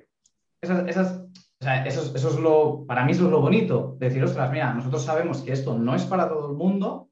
[0.61, 1.21] Esas, esas,
[1.61, 4.73] o sea, eso, eso, es lo, para mí eso es lo bonito, decir, ostras, mira,
[4.73, 7.09] nosotros sabemos que esto no es para todo el mundo,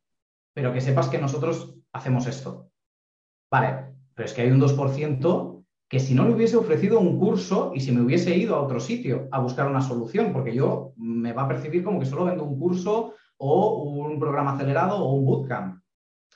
[0.54, 2.71] pero que sepas que nosotros hacemos esto.
[3.50, 7.71] Vale, pero es que hay un 2% que si no le hubiese ofrecido un curso
[7.73, 11.32] y si me hubiese ido a otro sitio a buscar una solución, porque yo me
[11.32, 15.26] va a percibir como que solo vendo un curso o un programa acelerado o un
[15.26, 15.82] bootcamp.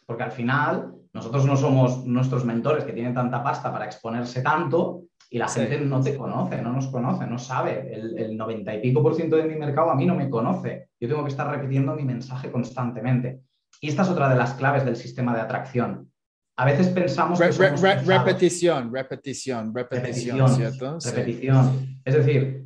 [0.05, 5.04] Porque al final nosotros no somos nuestros mentores que tienen tanta pasta para exponerse tanto,
[5.34, 7.89] y la gente no te conoce, no nos conoce, no sabe.
[7.93, 10.89] El, 90 y pico por ciento de mi mercado a mí no me conoce.
[11.00, 13.39] Yo tengo que estar repitiendo mi mensaje constantemente.
[13.80, 16.12] Y esta es otra de las claves del sistema de atracción.
[16.58, 20.97] A veces pensamos que repetición, repetición, repetición, ¿cierto?
[21.00, 22.02] Repetición.
[22.04, 22.65] Es decir,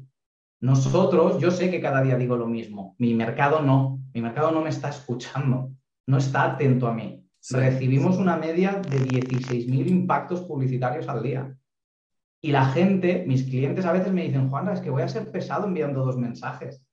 [0.61, 2.95] nosotros, yo sé que cada día digo lo mismo.
[2.97, 3.99] Mi mercado no.
[4.11, 5.71] Mi mercado no me está escuchando.
[6.07, 7.24] No está atento a mí.
[7.51, 11.55] Recibimos una media de 16.000 impactos publicitarios al día.
[12.41, 15.31] Y la gente, mis clientes a veces me dicen, Juan, es que voy a ser
[15.31, 16.83] pesado enviando dos mensajes.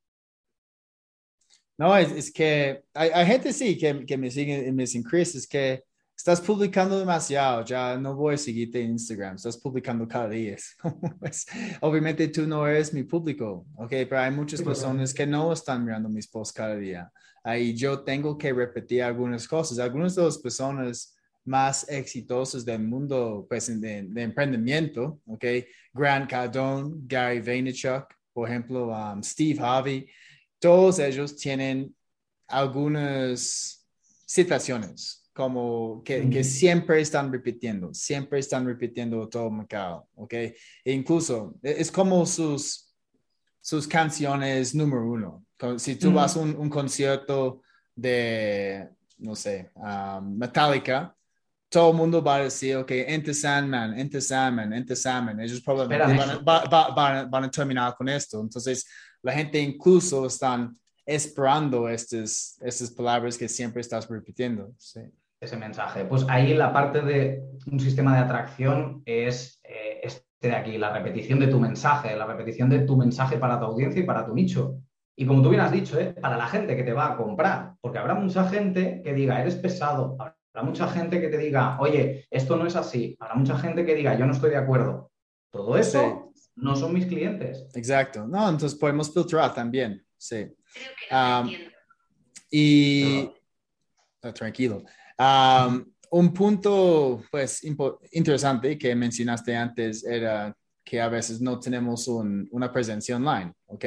[1.78, 5.84] No, es, que hay, gente sí que, que me sigue en mis increases que
[6.16, 10.56] estás publicando demasiado, ya no voy a seguirte en Instagram, estás publicando cada día.
[11.20, 11.46] pues,
[11.80, 16.08] obviamente tú no eres mi público, ok, pero hay muchas personas que no están mirando
[16.08, 17.10] mis posts cada día.
[17.44, 19.78] Ahí yo tengo que repetir algunas cosas.
[19.80, 25.44] Algunas de las personas más exitosos del mundo pues, de, emprendimiento, ¿ok?
[25.92, 30.08] Grant Cardone, Gary Vaynerchuk, por ejemplo, um, Steve Harvey,
[30.60, 31.94] todos ellos tienen
[32.46, 33.84] algunas
[34.24, 40.34] situaciones como que, siempre están repitiendo, siempre están repitiendo todo el mercado, ¿ok?
[40.34, 42.94] E incluso e, es como sus,
[43.60, 45.44] sus canciones número uno.
[45.78, 47.62] Si tú vas a un, concierto
[47.94, 51.14] de, no sé, um, Metallica,
[51.68, 55.40] todo el mundo va a decir, ok, Enter Sandman, Enter Sandman, Enter Sandman.
[55.40, 58.40] Ellos probablemente van, a terminar con esto.
[58.40, 58.86] Entonces,
[59.22, 64.74] la gente incluso están esperando estas, estas palabras que siempre estás repitiendo.
[65.42, 66.04] Ese mensaje.
[66.04, 70.92] Pues ahí la parte de un sistema de atracción es eh, este de aquí, la
[70.92, 74.34] repetición de tu mensaje, la repetición de tu mensaje para tu audiencia y para tu
[74.34, 74.76] nicho.
[75.16, 76.14] Y como tú bien has dicho, ¿eh?
[76.14, 79.56] para la gente que te va a comprar, porque habrá mucha gente que diga, eres
[79.56, 80.16] pesado,
[80.54, 83.16] Habrá mucha gente que te diga, oye, esto no es así.
[83.18, 85.10] Habrá mucha gente que diga, yo no estoy de acuerdo.
[85.50, 87.66] Todo eso no son mis clientes.
[87.74, 88.26] Exacto.
[88.26, 90.04] No, entonces podemos filtrar también.
[90.18, 90.54] Sí.
[92.50, 93.30] y
[94.34, 94.82] tranquilo.
[95.18, 97.64] Un punto, pues,
[98.12, 100.54] interesante que mencionaste antes era
[100.84, 103.84] que a veces no tenemos una presencia online, ¿ok?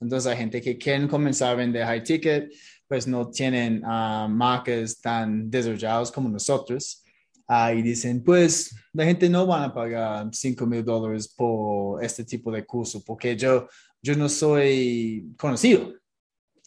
[0.00, 2.52] Entonces hay gente que quieren comenzar a vender high ticket,
[2.86, 7.04] pues no tienen uh, marcas tan desarrollados como nosotros.
[7.48, 12.24] Uh, y dicen, pues la gente no van a pagar 5 mil dólares por este
[12.24, 13.68] tipo de curso, porque yo,
[14.02, 15.94] yo no soy conocido,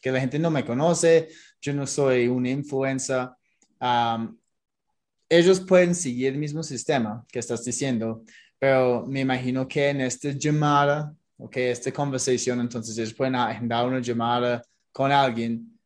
[0.01, 1.29] que la gente no me conoce,
[1.61, 3.29] yo no soy una influencer.
[3.81, 4.37] Um,
[5.27, 8.23] ellos pueden seguir el mismo sistema que estás diciendo,
[8.59, 13.99] pero me imagino que en esta llamada, ok, esta conversación, entonces ellos pueden agendar una
[13.99, 14.61] llamada
[14.91, 15.79] con alguien.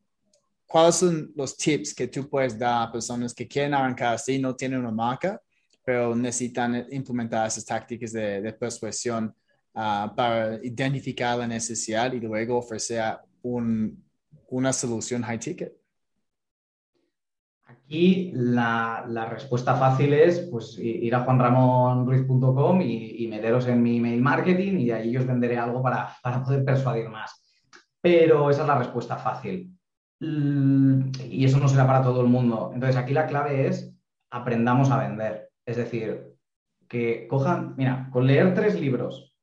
[0.65, 4.55] ¿Cuáles son los tips que tú puedes dar a personas que quieren arrancar así, no
[4.55, 5.39] tienen una marca,
[5.85, 9.33] pero necesitan implementar esas tácticas de, persuasión
[9.75, 14.03] ah, para identificar la necesidad y luego ofrecer un,
[14.49, 15.84] una solución high ticket?
[17.65, 24.21] Aquí la, respuesta fácil es pues, ir a juanramonruiz.com y, y, meteros en mi email
[24.21, 27.41] marketing y ahí os venderé algo para, poder persuadir más.
[28.01, 29.75] Pero esa es la respuesta fácil.
[30.19, 32.71] Y eso no será para todo el mundo.
[32.73, 33.91] Entonces aquí la clave es
[34.29, 35.49] aprendamos a vender.
[35.65, 36.35] Es decir,
[36.87, 39.35] que cojan, mira, con leer tres libros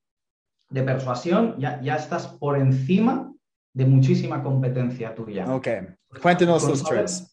[0.70, 3.33] de persuasión ya, ya estás por encima
[3.75, 5.53] de muchísima competencia tuya.
[5.53, 5.68] Ok,
[6.20, 7.32] cuéntenos los tres.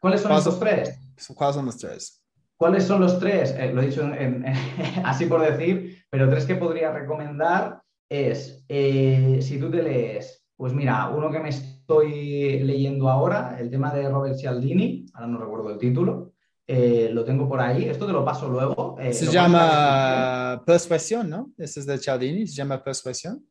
[0.00, 0.98] ¿Cuáles son estos tres?
[1.34, 2.22] ¿Cuáles son los tres?
[2.56, 3.54] ¿Cuáles son los tres?
[3.58, 4.02] Eh, lo he dicho
[5.04, 10.72] así por decir, pero tres que podría recomendar es, eh, si tú te lees, pues
[10.72, 15.70] mira, uno que me estoy leyendo ahora, el tema de Robert Cialdini, ahora no recuerdo
[15.70, 16.32] el título,
[16.66, 18.96] eh, lo tengo por ahí, esto te lo paso luego.
[19.12, 21.50] se llama Persuasión, ¿no?
[21.58, 23.46] Ese es de Cialdini, se llama Persuasión.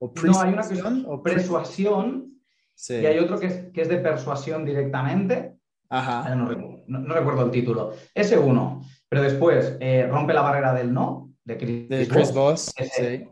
[0.00, 0.84] no, hay una que es
[1.24, 2.38] persuasión
[2.88, 5.57] y hay otro que es, que es de persuasión directamente.
[5.90, 6.34] Ajá.
[6.34, 7.92] No, recuerdo el título.
[8.14, 8.82] Ese uno.
[9.08, 12.72] Pero después, eh, Rompe la barrera del no, de Chris, Voss.
[12.76, 13.28] Ese,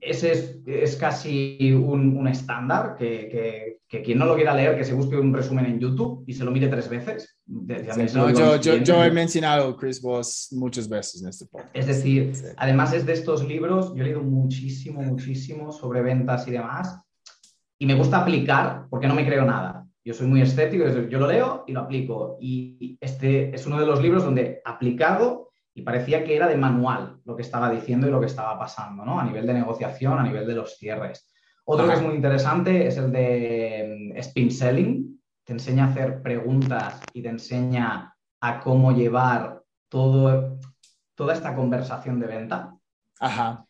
[0.00, 5.32] ese es, casi un, estándar que, quien no lo quiera leer, que se busque un
[5.32, 7.38] resumen en YouTube y se lo mire tres veces.
[7.46, 11.74] yo, he mencionado Chris Voss muchas veces en este podcast.
[11.74, 16.50] Es decir, además es de estos libros, yo he leído muchísimo, muchísimo sobre ventas y
[16.50, 17.00] demás,
[17.78, 19.83] y me gusta aplicar porque no me creo nada.
[20.04, 22.36] Yo soy muy escéptico, yo lo leo y lo aplico.
[22.38, 27.20] Y este es uno de los libros donde aplicado y parecía que era de manual
[27.24, 29.18] lo que estaba diciendo y lo que estaba pasando, ¿no?
[29.18, 31.30] A nivel de negociación, a nivel de los cierres.
[31.64, 35.20] Otro que es muy interesante es el de mm, Spin Selling.
[35.42, 40.58] Te enseña a hacer preguntas y te enseña a cómo llevar todo,
[41.14, 42.76] toda esta conversación de venta.
[43.18, 43.66] Ajá.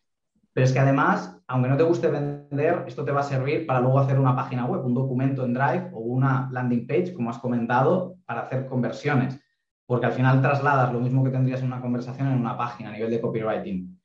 [0.55, 3.81] Pero es que además, aunque no te guste vender, esto te va a servir para
[3.81, 7.39] luego hacer una página web, un documento en Drive o una landing page, como has
[7.39, 9.37] comentado, para hacer conversiones.
[9.85, 12.93] Porque al final trasladas lo mismo que tendrías en una conversación en una página a
[12.93, 13.99] nivel de copywriting.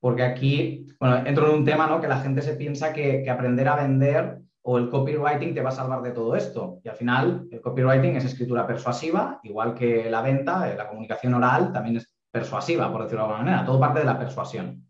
[0.00, 2.00] Porque aquí, bueno, entro en un tema, ¿no?
[2.00, 5.68] Que la gente se piensa que, que aprender a vender o el copywriting te va
[5.68, 6.80] a salvar de todo esto.
[6.82, 11.72] Y al final, el copywriting es escritura persuasiva, igual que la venta, la comunicación oral
[11.72, 13.64] también es persuasiva, por decirlo de alguna manera.
[13.64, 14.89] Todo parte de la persuasión.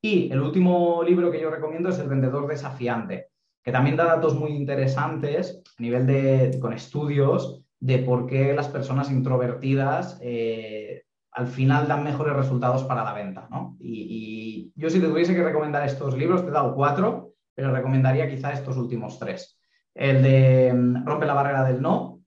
[0.00, 3.28] Y el último libro que yo recomiendo es El vendedor desafiante,
[3.62, 8.68] que también da datos muy interesantes a nivel de, con estudios de por qué las
[8.68, 13.48] personas introvertidas eh, al final dan mejores resultados para la venta.
[13.80, 18.28] Y, yo si te tuviese que recomendar estos libros, te he dado cuatro, pero recomendaría
[18.28, 19.58] quizá estos últimos tres.
[19.94, 22.22] El de mm, Rompe la barrera del no,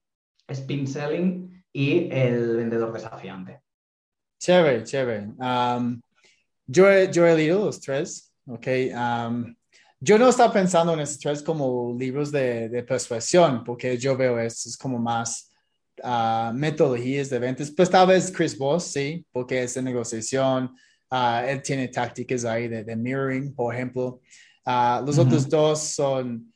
[0.47, 3.61] Spin Selling y El vendedor desafiante.
[4.37, 5.29] Chévere, chévere.
[6.73, 8.67] Yo he, yo he leído los tres, ¿ok?
[8.95, 9.53] Um,
[9.99, 14.39] yo no estaba pensando en estos tres como libros de, de persuasión, porque yo veo
[14.39, 15.51] estos como más
[16.01, 17.69] uh, metodologías de ventas.
[17.71, 20.71] Pues tal vez Chris Voss, sí, porque es de negociación.
[21.11, 24.21] Uh, él tiene tácticas ahí de, de mirroring, por ejemplo.
[24.65, 26.53] Uh, los otros dos son,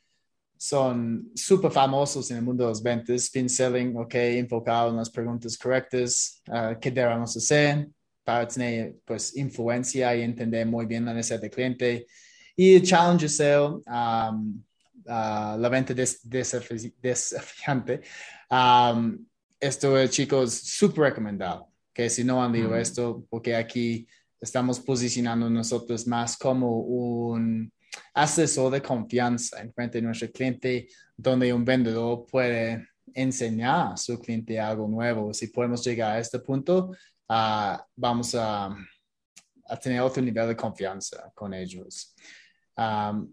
[0.56, 5.10] son súper famosos en el mundo de los ventas, spin selling, ok, enfocado en las
[5.10, 6.42] preguntas correctas,
[6.80, 7.86] qué debemos hacer,
[8.26, 12.08] para tener pues influencia y entender muy bien la necesidad del cliente.
[12.56, 14.64] Y Challenge Sale, um,
[15.04, 18.00] uh, la venta desafiante,
[18.50, 19.16] um,
[19.60, 24.08] esto es chicos súper recomendado, que si no han leído esto, porque aquí
[24.40, 27.72] estamos posicionando nosotros más como un
[28.12, 34.18] asesor de confianza en frente de nuestro cliente, donde un vendedor puede enseñar a su
[34.18, 35.32] cliente algo nuevo.
[35.32, 36.90] Si podemos llegar a este punto,
[37.28, 38.74] vamos a,
[39.82, 42.14] tener otro nivel de confianza con ellos.
[42.76, 43.32] Um,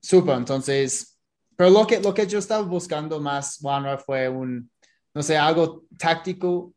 [0.00, 1.18] super, entonces,
[1.56, 4.70] pero lo que, lo que yo estaba buscando más, Juanra, fue un,
[5.14, 6.74] no sé, algo táctico,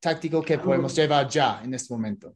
[0.00, 2.34] táctico que podemos llevar ya en este momento.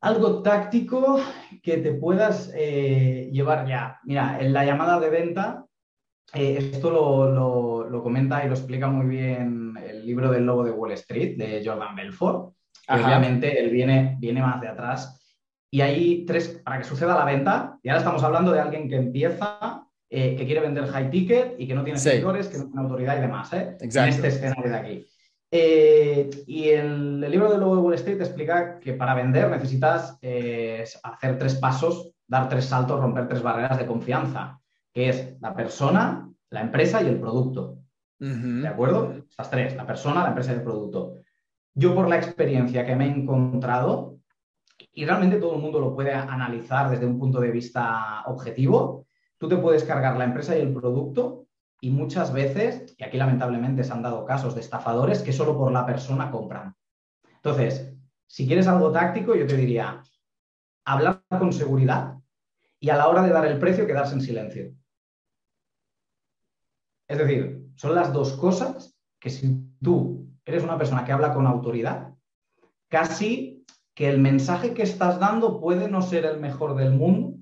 [0.00, 1.18] Algo táctico
[1.62, 3.98] que te puedas eh, llevar ya.
[4.04, 5.66] Mira, en la llamada de venta,
[6.34, 10.92] eh, esto lo, comenta y lo explica muy bien el libro del lobo de Wall
[10.92, 12.54] Street de Jordan Belfort.
[12.88, 15.20] Obviamente él viene, viene más de atrás.
[15.70, 18.96] Y hay tres, para que suceda la venta, y ahora estamos hablando de alguien que
[18.96, 22.80] empieza, eh, que quiere vender high ticket y que no tiene seguidores, que no tiene
[22.80, 23.76] autoridad y demás, ¿eh?
[23.80, 25.06] en este escenario de aquí.
[25.50, 30.84] Eh, y el, libro de Lobo de Wall Street explica que para vender necesitas eh,
[31.02, 34.60] hacer tres pasos, dar tres saltos, romper tres barreras de confianza,
[34.92, 37.78] que es la persona, la empresa y el producto.
[38.18, 39.14] ¿De acuerdo?
[39.28, 41.16] Estas tres, la persona, la empresa y el producto.
[41.78, 44.18] Yo por la experiencia que me he encontrado,
[44.94, 49.06] y realmente todo el mundo lo puede analizar desde un punto de vista objetivo,
[49.36, 51.46] tú te puedes cargar la empresa y el producto
[51.82, 55.70] y muchas veces, y aquí lamentablemente se han dado casos de estafadores que solo por
[55.70, 56.74] la persona compran.
[57.34, 57.92] Entonces,
[58.26, 60.02] si quieres algo táctico, yo te diría,
[60.86, 62.14] hablar con seguridad
[62.80, 64.72] y a la hora de dar el precio, quedarse en silencio.
[67.06, 70.15] Es decir, son las dos cosas que si tú
[70.46, 72.14] eres una persona que habla con autoridad,
[72.88, 77.38] casi que el mensaje que estás dando puede no ser el mejor del mundo,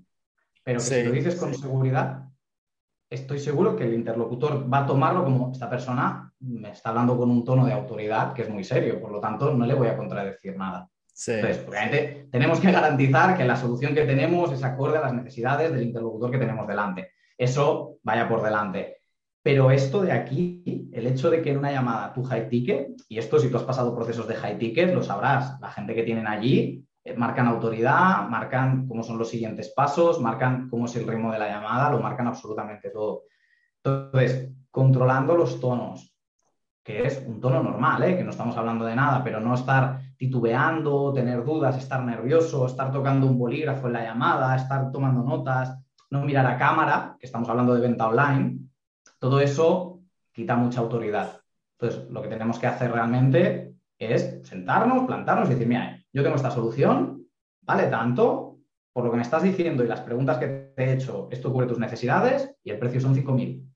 [0.65, 2.25] pero que si lo dices con seguridad,
[3.11, 7.31] estoy seguro que el interlocutor va a tomarlo como esta persona me está hablando con
[7.31, 9.97] un tono de autoridad que es muy serio, por lo tanto no le voy a
[9.97, 10.89] contradecir nada.
[11.27, 15.73] Entonces, obviamente, tenemos que garantizar que la solución que tenemos es acorde a las necesidades
[15.73, 17.13] del interlocutor que tenemos delante.
[17.39, 19.04] Eso vaya por delante.
[19.45, 23.19] Pero esto de aquí, el hecho de que en una llamada tu high ticket, y
[23.19, 26.27] esto si tú has pasado procesos de high ticket, lo sabrás, la gente que tienen
[26.27, 31.31] allí eh, marcan autoridad, marcan cómo son los siguientes pasos, marcan cómo es el ritmo
[31.31, 33.25] de la llamada, lo marcan absolutamente todo.
[33.83, 36.17] Entonces, controlando los tonos,
[36.83, 38.17] que es un tono normal, ¿eh?
[38.17, 42.91] que no estamos hablando de nada, pero no estar titubeando, tener dudas, estar nervioso, estar
[42.91, 45.79] tocando un bolígrafo en la llamada, estar tomando notas,
[46.09, 48.64] no mirar a cámara, que estamos hablando de venta online,
[49.25, 50.03] todo eso
[50.33, 51.41] quita mucha autoridad.
[51.79, 56.37] Entonces, lo que tenemos que hacer realmente es sentarnos, plantarnos y decir, mira, yo tengo
[56.37, 57.27] esta solución,
[57.63, 58.59] vale tanto,
[58.93, 61.67] por lo que me estás diciendo y las preguntas que te he hecho, esto cubre
[61.67, 63.67] tus necesidades y el precio son 5.000.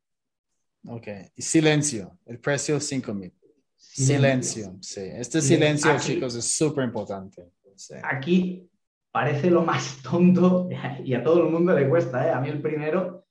[0.86, 3.32] Ok, y silencio, el precio es 5.000.
[3.74, 4.76] Silencio.
[4.82, 5.00] sí.
[5.00, 7.54] Este silencio, chicos, es súper importante.
[8.02, 8.68] Aquí
[9.10, 10.68] parece lo más tonto
[11.02, 12.32] y a todo el mundo le cuesta, ¿eh?
[12.32, 13.24] a mí el primero,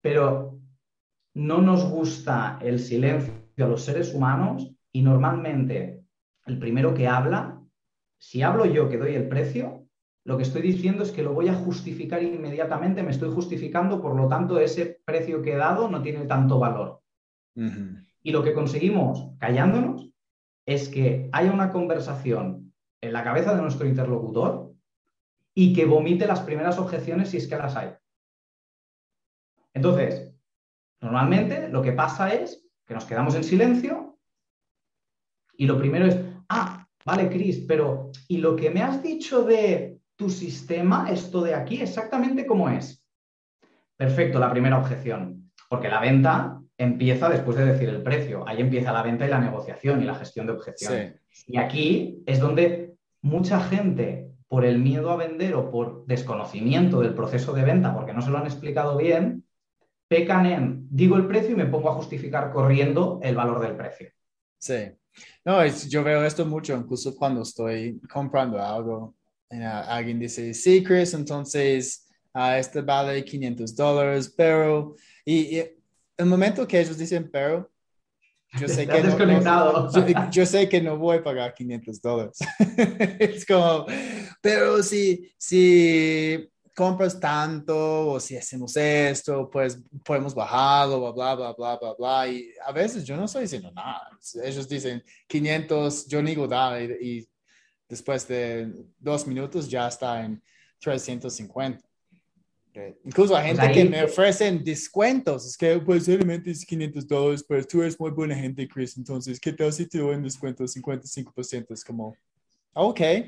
[0.00, 0.51] pero
[1.34, 6.04] no nos gusta el silencio a los seres humanos y normalmente
[6.46, 7.62] el primero que habla
[8.22, 9.88] si hablo yo que doy el precio,
[10.24, 14.14] lo que estoy diciendo es que lo voy a justificar inmediatamente, me estoy justificando, por
[14.14, 17.02] lo tanto, ese precio que he dado no tiene tanto valor.
[18.22, 20.08] Y lo que conseguimos callándonos
[20.66, 24.72] es que haya una conversación en la cabeza de nuestro interlocutor
[25.52, 27.90] y que vomite las primeras objeciones si es que las hay.
[29.74, 30.31] Entonces,
[31.02, 34.18] normalmente lo que pasa es que nos quedamos en silencio
[35.54, 36.16] y lo primero es,
[36.48, 41.54] ah, Vale, Cris, pero ¿y lo que me has dicho de tu sistema, esto de
[41.54, 43.04] aquí, exactamente cómo es?
[43.96, 48.46] Perfecto, la primera objeción, porque la venta empieza después de decir el precio.
[48.46, 51.20] Ahí empieza la venta y la negociación y la gestión de objeciones.
[51.46, 57.14] Y aquí es donde mucha gente, por el miedo a vender o por desconocimiento del
[57.14, 59.41] proceso de venta, porque no se lo han explicado bien,
[60.12, 64.10] pecan en digo el precio y me pongo a justificar corriendo el valor del precio.
[64.58, 64.90] Sí.
[65.42, 69.14] No, yo veo esto mucho, incluso cuando estoy comprando algo.
[69.48, 74.96] Eh, alguien dice, sí, Chris, entonces uh, este vale 500 dólares, pero...
[75.24, 75.62] Y,
[76.18, 77.70] el momento que ellos dicen, pero...
[78.60, 82.38] Yo sé, que no, yo, sé que no voy a pagar 500 dólares.
[83.18, 83.86] es como,
[84.42, 91.52] pero si, si compras tanto o si hacemos esto, pues podemos bajarlo, bla, bla, bla,
[91.52, 92.28] bla, bla, bla.
[92.28, 94.08] Y a veces yo no estoy diciendo nada.
[94.42, 97.28] Ellos dicen 500, yo digo dale y,
[97.88, 100.42] después de dos minutos ya está en
[100.80, 101.78] 350.
[103.04, 105.46] Incluso hay gente que me ofrecen descuentos.
[105.46, 108.96] Es que pues solamente es 500 dólares, pero tú eres muy buena gente, Chris.
[108.96, 111.66] Entonces, ¿qué tal si te doy un descuento 55%?
[111.70, 112.16] Es como,
[112.72, 113.00] ok.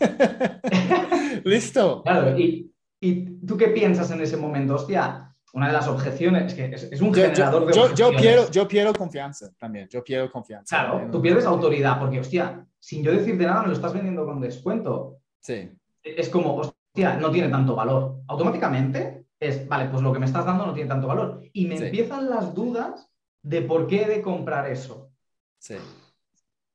[1.44, 2.02] Listo.
[2.02, 4.74] Claro, y, ¿Y tú qué piensas en ese momento?
[4.74, 8.68] Hostia, una de las objeciones es que es, un generador de yo, yo, quiero, yo
[8.68, 10.76] quiero confianza también, yo quiero confianza.
[10.76, 14.40] Claro, tú pierdes autoridad porque, hostia, sin yo decirte nada me lo estás vendiendo con
[14.40, 15.18] descuento.
[15.40, 15.70] Sí.
[16.02, 18.20] Es como, hostia, no tiene tanto valor.
[18.26, 21.40] Automáticamente es, vale, pues lo que me estás dando no tiene tanto valor.
[21.52, 23.08] Y me empiezan las dudas
[23.42, 25.10] de por qué he de comprar eso.
[25.58, 25.76] Sí.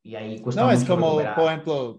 [0.03, 1.97] Y ahí cuesta No, es como, por ejemplo,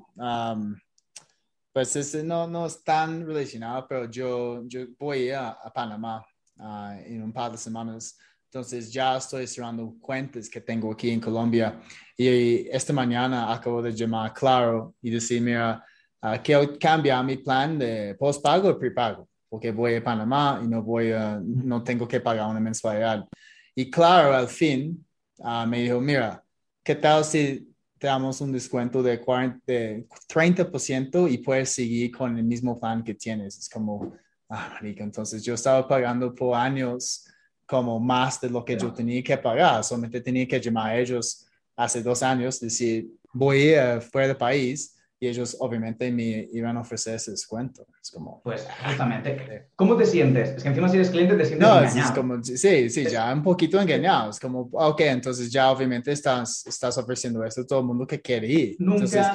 [1.74, 6.24] Pues ese no, no es tan relacionado, pero yo, yo voy a, a Panamá
[6.56, 8.16] ah, en un par de semanas.
[8.44, 11.80] Entonces ya estoy cerrando cuentas que tengo aquí en Colombia.
[12.16, 15.84] Y esta mañana acabo de llamar Claro y decir, mira,
[16.22, 20.80] uh, quiero cambiar mi plan de postpago y prepago, porque voy a Panamá y no,
[20.80, 23.26] voy a, no tengo que pagar una mensualidad.
[23.74, 25.04] Y Claro al fin
[25.38, 26.40] uh, me dijo, mira,
[26.84, 27.73] ¿qué tal si
[28.04, 33.02] te damos un descuento de, 40, de 30% y puedes seguir con el mismo plan
[33.02, 33.56] que tienes?
[33.56, 34.12] Es como,
[34.50, 37.26] ah, marica, entonces yo estaba pagando por años
[37.64, 39.82] como más de lo que yo tenía que pagar.
[39.82, 44.93] Solamente tenía que llamar a ellos hace dos años, decir, voy a fuera del país
[45.24, 47.86] y ellos obviamente me iban a ofrecer ese descuento.
[48.00, 48.42] Es como...
[48.42, 50.50] Pues justamente, ¿cómo te sientes?
[50.50, 52.08] Es que encima si eres cliente te sientes no, engañado.
[52.08, 54.30] Es como, sí, sí, ya un poquito engañado.
[54.30, 58.20] Es como, ok, entonces ya obviamente estás, estás ofreciendo esto a todo el mundo que
[58.20, 58.76] quiere ir.
[58.78, 59.26] Nunca, entonces,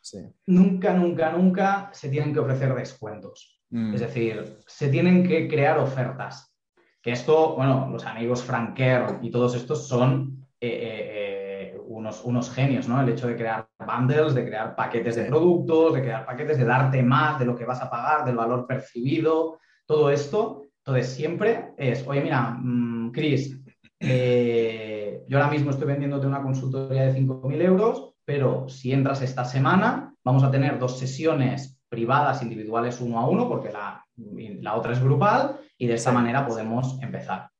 [0.00, 0.18] sí.
[0.46, 3.60] nunca, nunca, nunca se tienen que ofrecer descuentos.
[3.70, 3.94] Mm.
[3.94, 6.54] Es decir, se tienen que crear ofertas.
[7.02, 12.88] Que esto, bueno, los amigos Franker y todos estos son eh, eh, unos, unos genios,
[12.88, 13.00] ¿no?
[13.02, 13.66] El hecho de crear
[13.98, 17.64] bundles, de crear paquetes de productos, de crear paquetes, de darte más de lo que
[17.64, 20.62] vas a pagar, del valor percibido, todo esto.
[20.84, 23.60] Entonces, siempre es, oye, mira, mmm, Chris,
[23.98, 29.44] eh, yo ahora mismo estoy vendiéndote una consultoría de 5.000 euros, pero si entras esta
[29.44, 34.92] semana, vamos a tener dos sesiones privadas, individuales, uno a uno, porque la, la otra
[34.92, 37.50] es grupal, y de esta manera podemos empezar.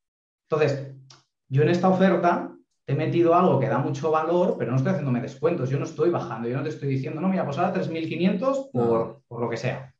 [0.48, 0.94] Entonces,
[1.48, 2.52] yo en esta oferta
[2.84, 5.84] te he metido algo que da mucho valor, pero no estoy haciéndome descuentos, yo no
[5.84, 9.48] estoy bajando, yo no te estoy diciendo, no, mira, pues ahora 3.500 por, por lo
[9.48, 9.94] que sea.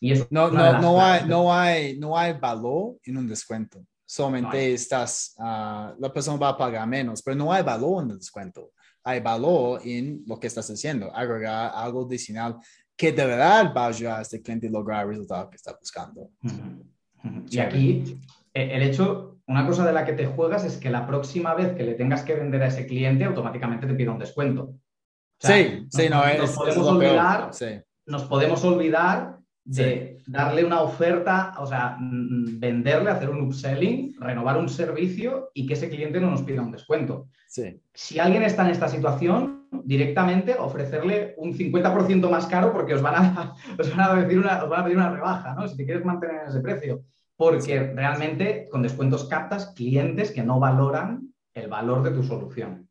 [0.00, 3.84] Y eso no, no, no, hay, no, hay, no hay valor en un descuento.
[4.04, 8.18] Solamente estás, uh, la persona va a pagar menos, pero no hay valor en el
[8.18, 8.72] descuento.
[9.02, 12.56] Hay valor en lo que estás haciendo, agregar algo adicional
[12.96, 15.76] que de verdad va a ayudar a este cliente a lograr el resultado que está
[15.78, 16.30] buscando.
[16.42, 17.46] Uh -huh.
[17.50, 18.20] Y aquí,
[18.52, 21.74] e, el hecho, una cosa de la que te juegas es que la próxima vez
[21.74, 24.62] que le tengas que vender a ese cliente, automáticamente te pida un descuento.
[24.62, 27.66] O sea, sí, sí, no, nos, es, podemos es olvidar, sí.
[28.06, 30.30] nos podemos olvidar de sí.
[30.30, 35.90] darle una oferta, o sea, venderle, hacer un upselling, renovar un servicio y que ese
[35.90, 37.28] cliente no nos pida un descuento.
[37.48, 37.80] Sí.
[37.92, 43.14] Si alguien está en esta situación, directamente ofrecerle un 50% más caro porque os van
[43.14, 45.68] a, os van a, decir una, os van a pedir una rebaja, ¿no?
[45.68, 47.02] Si te quieres mantener en ese precio.
[47.36, 52.88] Porque realmente con descuentos captas clientes que no valoran el valor de tu solución.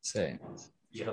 [0.00, 0.38] Sí.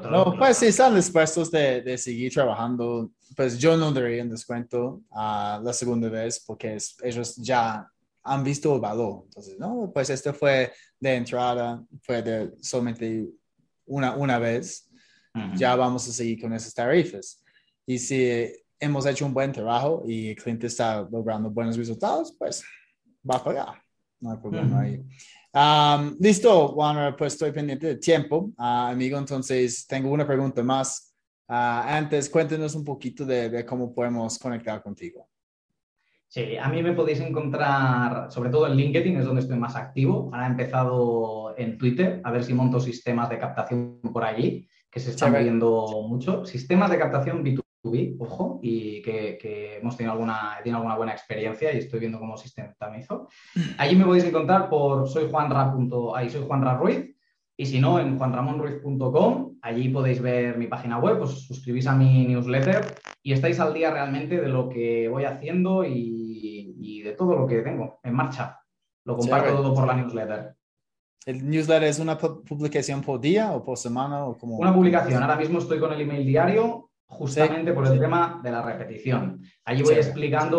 [0.10, 5.02] No, pues si están dispuestos de, de, seguir trabajando, pues yo no daría un descuento
[5.12, 7.88] uh, la segunda vez porque es, ellos ya
[8.24, 9.24] han visto el valor.
[9.26, 13.28] Entonces, no, pues esto fue de entrada, fue de solamente
[13.86, 14.90] una, una vez.
[15.36, 15.58] Uh -huh.
[15.58, 17.44] Ya vamos a seguir con esas tarifas.
[17.86, 22.64] Y si hemos hecho un buen trabajo y el cliente está logrando buenos resultados, pues
[23.30, 23.82] va a pagar.
[24.20, 24.84] No hay problema uh -huh.
[24.84, 25.06] ahí.
[25.56, 29.18] Um, listo, Juan, pues estoy pendiente de tiempo, uh, amigo.
[29.18, 31.14] Entonces, tengo una pregunta más.
[31.48, 35.30] Uh, antes, cuéntenos un poquito de, de, cómo podemos conectar contigo.
[36.28, 40.30] Sí, a mí me podéis encontrar, sobre todo en LinkedIn, es donde estoy más activo.
[40.34, 45.00] Ahora he empezado en Twitter, a ver si monto sistemas de captación por allí, que
[45.00, 46.44] se están viendo mucho.
[46.46, 47.44] Sistemas de captación
[47.86, 52.20] B2B, ojo, y que, que hemos tenido alguna, tenido alguna buena experiencia y estoy viendo
[52.20, 53.28] cómo sistematizo.
[53.78, 55.74] Allí me podéis encontrar por soy Juanra.
[56.16, 57.16] Ahí soy Juanra Ruiz.
[57.58, 62.26] Y si no, en juanramonruiz.com, allí podéis ver mi página web, os suscribís a mi
[62.28, 67.34] newsletter y estáis al día realmente de lo que voy haciendo y, y de todo
[67.34, 68.60] lo que tengo en marcha.
[69.06, 70.56] Lo comparto sí, todo por la newsletter.
[71.26, 74.26] ¿El newsletter es una publicación por día o por semana?
[74.26, 74.58] O como...
[74.58, 75.24] Una publicación.
[75.24, 79.42] Ahora mismo estoy con el email diario justamente sí, por el tema de la repetición.
[79.64, 80.58] Allí voy explicando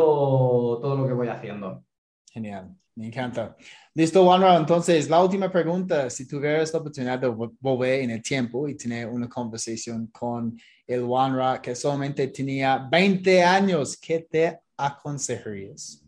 [0.81, 1.85] todo lo que voy haciendo.
[2.31, 2.77] Genial.
[2.97, 3.55] Me encanta.
[3.95, 4.57] Listo, Juanra.
[4.57, 9.07] Entonces, la última pregunta, si tuvieras la oportunidad de volver en el tiempo y tener
[9.07, 16.03] una conversación con el Juanra que solamente tenía 20 años, ¿qué te aconsejarías?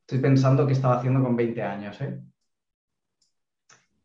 [0.00, 2.18] Estoy pensando qué estaba haciendo con 20 años, ¿eh?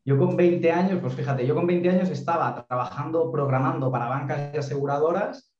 [0.04, 4.52] Yo con 20 años, pues fíjate, yo con 20 años estaba trabajando, programando para bancas
[4.54, 5.52] y aseguradoras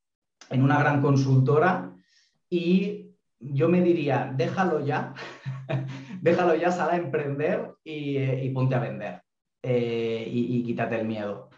[0.51, 1.95] en una gran consultora
[2.51, 5.14] y yo me diría, déjalo ya,
[6.20, 9.22] déjalo ya, sal a emprender y, y ponte a vender
[9.62, 11.49] eh, y, y, quítate el miedo.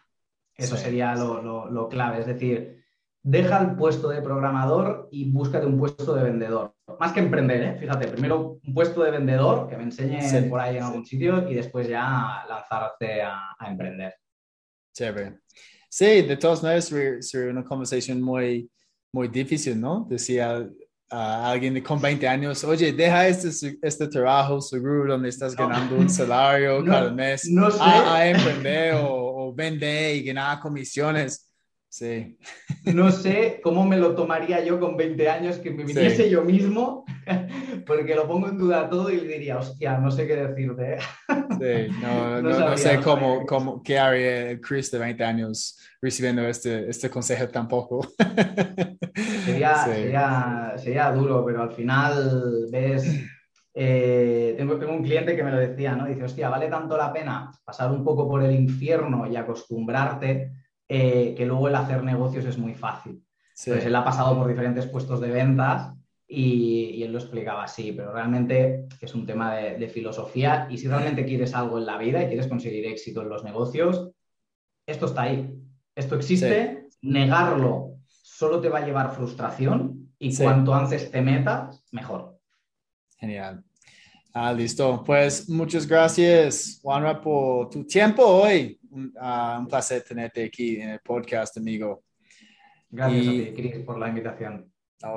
[0.55, 2.85] Eso sí, sería lo, lo, lo, clave, es decir,
[3.23, 6.74] deja el puesto de programador y búscate un puesto de vendedor.
[7.01, 7.77] Más que emprender, ¿eh?
[7.81, 10.49] fíjate, primero un puesto de vendedor que me enseñe sí.
[10.49, 14.15] por ahí en algún sitio y después ya lanzarte a, a emprender.
[14.93, 15.39] Chévere.
[15.89, 18.71] Sí, de todas maneras sería una conversación muy,
[19.13, 20.07] muy difícil, ¿no?
[20.09, 20.69] Decía
[21.11, 26.11] a alguien con 20 años, oye, deja este, este trabajo seguro donde estás ganando un
[26.11, 27.79] salario cada mes no sé.
[27.81, 31.49] a, emprender o, o vender y ganar comisiones.
[31.95, 32.37] Sí.
[32.93, 37.05] No sé cómo me lo tomaría yo con 20 años que me viniese yo mismo,
[37.87, 40.99] porque lo pongo en duda todo y le diría, hostia, no sé qué decirte.
[41.29, 47.09] Sí, no, no, sé cómo, cómo, qué haría Chris de 20 años recibiendo este, este
[47.09, 48.05] consejo tampoco.
[49.45, 53.21] Sería, sería, sería duro, pero al final ves...
[53.73, 56.07] Eh, tengo, tengo, un cliente que me lo decía, ¿no?
[56.07, 61.35] Dice, hostia, vale tanto la pena pasar un poco por el infierno y acostumbrarte eh,
[61.37, 63.23] que luego el hacer negocios es muy fácil.
[63.57, 65.95] Entonces, él ha pasado por diferentes puestos de ventas
[66.27, 71.25] y, él lo explicaba así, pero realmente es un tema de, filosofía y si realmente
[71.25, 74.11] quieres algo en la vida y quieres conseguir éxito en los negocios,
[74.87, 75.55] esto está ahí,
[75.95, 77.95] esto existe, negarlo
[78.35, 82.41] solo te va a llevar frustración y cuanto antes te metas, mejor.
[83.17, 83.65] Genial.
[84.37, 85.05] Ah, listo.
[85.07, 88.81] Pues muchas gracias, Juanra, por tu tiempo hoy.
[89.17, 92.03] Ah, un, placer tenerte aquí en el podcast, amigo.
[92.91, 94.69] Gracias a ti, Chris, por la invitación.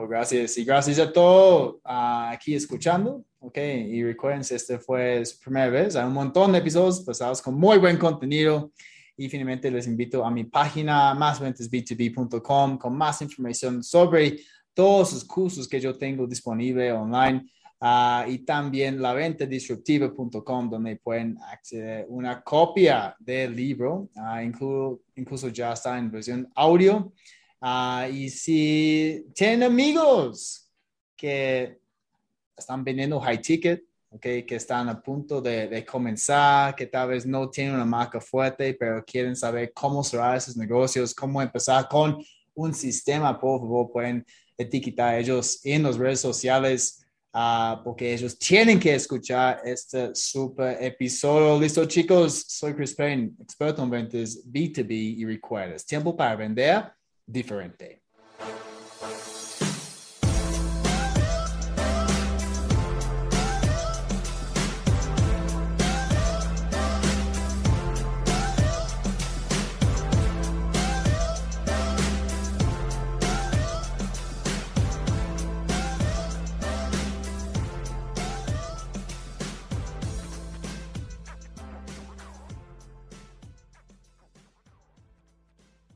[0.08, 0.56] gracias.
[0.60, 3.26] Y gracias a todos uh, aquí escuchando.
[3.40, 5.96] Ok, y recuerden, este fue su primera vez.
[5.96, 8.72] Hay un montón de episodios pasados con muy buen contenido.
[9.18, 14.42] Y finalmente les invito a mi página másventesb2b.com con más información sobre
[14.76, 17.48] todos los cursos que yo tengo disponible online
[17.80, 25.50] Ah, y también la venta disruptiva.com donde pueden acceder una copia del libro, uh, incluso
[25.50, 27.14] ya está en versión audio.
[27.62, 30.72] Uh, y si tienen amigos
[31.16, 31.78] que
[32.56, 37.28] están vendiendo high ticket, okay, que están a punto de, de, comenzar, que tal vez
[37.28, 42.18] no tienen una marca fuerte, pero quieren saber cómo cerrar esos negocios, cómo empezar con
[42.56, 44.26] un sistema, por favor, pueden
[44.58, 47.07] etiquetar ellos en las redes sociales.
[47.34, 51.60] Ah, porque ellos tienen que escuchar este super episodio.
[51.60, 56.92] Listo, chicos, soy Chris Payne, experto en ventas B2B y recuerdas, tiempo para vender
[57.26, 58.07] diferente.